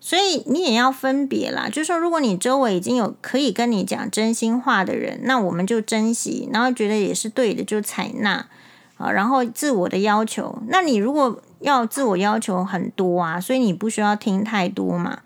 [0.00, 1.68] 所以你也要分别啦。
[1.68, 8.48] 就是说，如果你周围已经有可以跟你讲真心话的人，那我们就珍惜，然后觉得也是对的，就采纳
[8.96, 9.12] 啊。
[9.12, 15.20] 然后自我的要求，那你如果要自我要求很多啊，所以你不需要听太多嘛。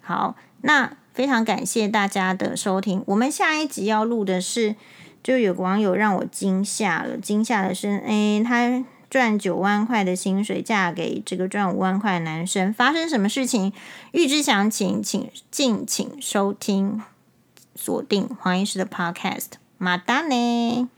[0.00, 4.76] 好，那非常感谢大家的收听，我们下一集要录的是。
[5.22, 13.72] 就有个网友让我惊吓了，惊吓的是，诶，她赚九万块的薪水，嫁给这个赚五万块的男生，发生什么事情？
[14.12, 17.02] 预知详情，请敬请收听，
[17.74, 20.88] 锁定黄医师的 Podcast，马达呢？